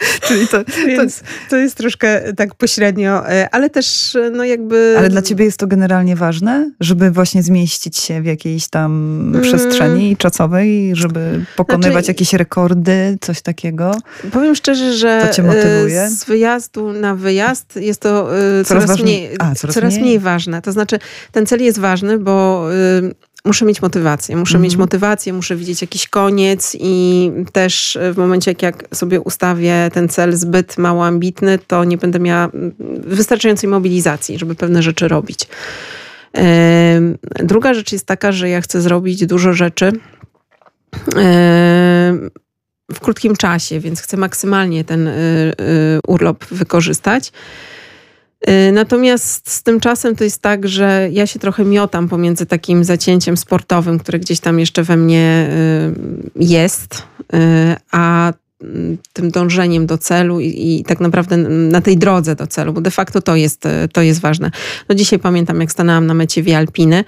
[0.28, 4.94] Czyli to, Więc to jest troszkę tak pośrednio, e, ale też e, no jakby...
[4.98, 9.42] Ale dla ciebie jest to generalnie ważne, żeby właśnie zmieścić się w jakiejś tam mm.
[9.42, 13.94] przestrzeni czasowej, żeby pokonywać znaczy, jakieś rekordy, coś takiego?
[14.32, 16.08] Powiem szczerze, że to cię motywuje?
[16.08, 18.28] z wyjazdu na wyjazd jest to
[18.64, 20.04] coraz, coraz mniej, A, coraz, coraz mniej?
[20.04, 20.62] mniej ważne.
[20.62, 20.98] To znaczy
[21.32, 22.66] ten cel jest ważny, bo
[23.44, 24.36] muszę mieć motywację.
[24.36, 24.62] Muszę mhm.
[24.62, 30.08] mieć motywację, muszę widzieć jakiś koniec i też w momencie, jak, jak sobie ustawię ten
[30.08, 32.50] cel zbyt mało ambitny, to nie będę miała
[33.04, 35.46] wystarczającej mobilizacji, żeby pewne rzeczy robić.
[37.38, 39.92] Druga rzecz jest taka, że ja chcę zrobić dużo rzeczy
[42.92, 45.12] w krótkim czasie, więc chcę maksymalnie ten y,
[45.60, 47.32] y, urlop wykorzystać.
[48.48, 52.84] Y, natomiast z tym czasem to jest tak, że ja się trochę miotam pomiędzy takim
[52.84, 55.48] zacięciem sportowym, które gdzieś tam jeszcze we mnie
[56.36, 57.02] y, jest,
[57.34, 57.36] y,
[57.90, 58.32] a
[58.62, 62.80] mm, tym dążeniem do celu i, i, tak naprawdę na tej drodze do celu, bo
[62.80, 63.62] de facto to jest,
[63.92, 64.50] to jest ważne.
[64.88, 67.04] No dzisiaj pamiętam, jak stanęłam na mecie Via Alpiny,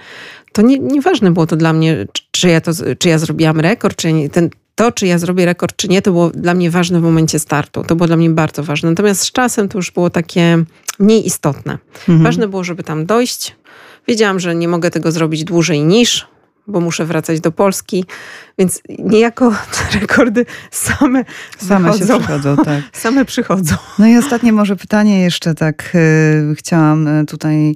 [0.53, 4.13] to nie, nieważne było to dla mnie, czy ja, to, czy ja zrobiłam rekord, czy
[4.13, 4.29] nie.
[4.29, 7.39] Ten, to, czy ja zrobię rekord, czy nie, to było dla mnie ważne w momencie
[7.39, 7.83] startu.
[7.83, 8.89] To było dla mnie bardzo ważne.
[8.89, 10.63] Natomiast z czasem to już było takie
[10.99, 11.77] mniej istotne.
[11.99, 12.23] Mhm.
[12.23, 13.55] Ważne było, żeby tam dojść.
[14.07, 16.27] Wiedziałam, że nie mogę tego zrobić dłużej niż,
[16.67, 18.05] bo muszę wracać do Polski,
[18.57, 19.55] więc niejako
[19.91, 21.25] te rekordy same
[21.57, 22.13] Same wychodzą.
[22.13, 22.81] się przychodzą, tak.
[23.03, 23.75] Same przychodzą.
[23.99, 27.75] No i ostatnie może pytanie jeszcze tak yy, chciałam y, tutaj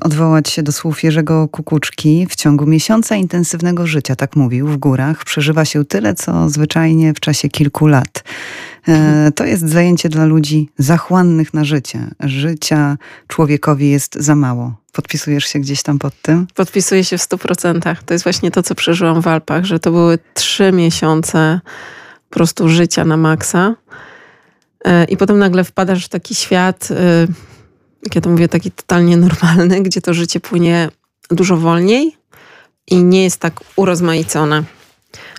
[0.00, 2.26] odwołać się do słów Jerzego Kukuczki.
[2.30, 7.20] W ciągu miesiąca intensywnego życia, tak mówił, w górach przeżywa się tyle, co zwyczajnie w
[7.20, 8.24] czasie kilku lat.
[8.88, 12.10] E, to jest zajęcie dla ludzi zachłannych na życie.
[12.20, 12.96] Życia
[13.28, 14.74] człowiekowi jest za mało.
[14.92, 16.46] Podpisujesz się gdzieś tam pod tym?
[16.54, 18.02] Podpisuję się w stu procentach.
[18.02, 21.60] To jest właśnie to, co przeżyłam w Alpach, że to były trzy miesiące
[22.30, 23.74] po prostu życia na maksa.
[24.84, 26.94] E, I potem nagle wpadasz w taki świat y,
[28.04, 30.88] jak ja to mówię, taki totalnie normalny, gdzie to życie płynie
[31.30, 32.16] dużo wolniej
[32.90, 34.62] i nie jest tak urozmaicone.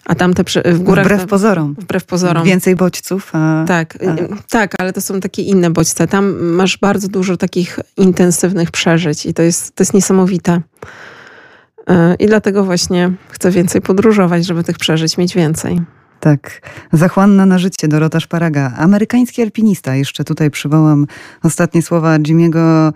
[0.05, 1.05] A tamte w górach...
[1.05, 1.75] Wbrew pozorom.
[1.79, 2.43] Wbrew pozorom.
[2.43, 3.31] Więcej bodźców.
[3.33, 4.35] A, tak, a...
[4.49, 6.07] tak, ale to są takie inne bodźce.
[6.07, 10.61] Tam masz bardzo dużo takich intensywnych przeżyć i to jest, to jest niesamowite.
[11.89, 15.81] Y, I dlatego właśnie chcę więcej podróżować, żeby tych przeżyć mieć więcej.
[16.19, 16.61] Tak,
[16.93, 19.95] zachłanna na życie Dorota Szparaga, amerykański alpinista.
[19.95, 21.07] Jeszcze tutaj przywołam
[21.43, 22.93] ostatnie słowa Jimmy'ego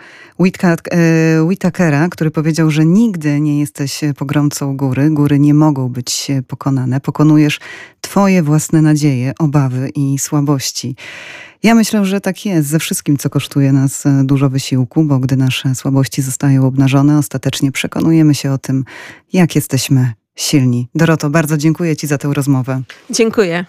[0.92, 5.10] e, Whitakera, który powiedział, że nigdy nie jesteś pogromcą góry.
[5.10, 7.00] Góry nie mogą być pokonane.
[7.00, 7.60] Pokonujesz
[8.02, 10.96] twoje własne nadzieje, obawy i słabości.
[11.64, 15.76] Ja myślę, że tak jest ze wszystkim, co kosztuje nas dużo wysiłku, bo gdy nasze
[15.76, 18.86] słabości zostają obnażone, ostatecznie przekonujemy się o tym,
[19.34, 20.88] jak jesteśmy silni.
[20.96, 22.82] Doroto, bardzo dziękuję Ci za tę rozmowę.
[23.10, 23.66] Dziękuję.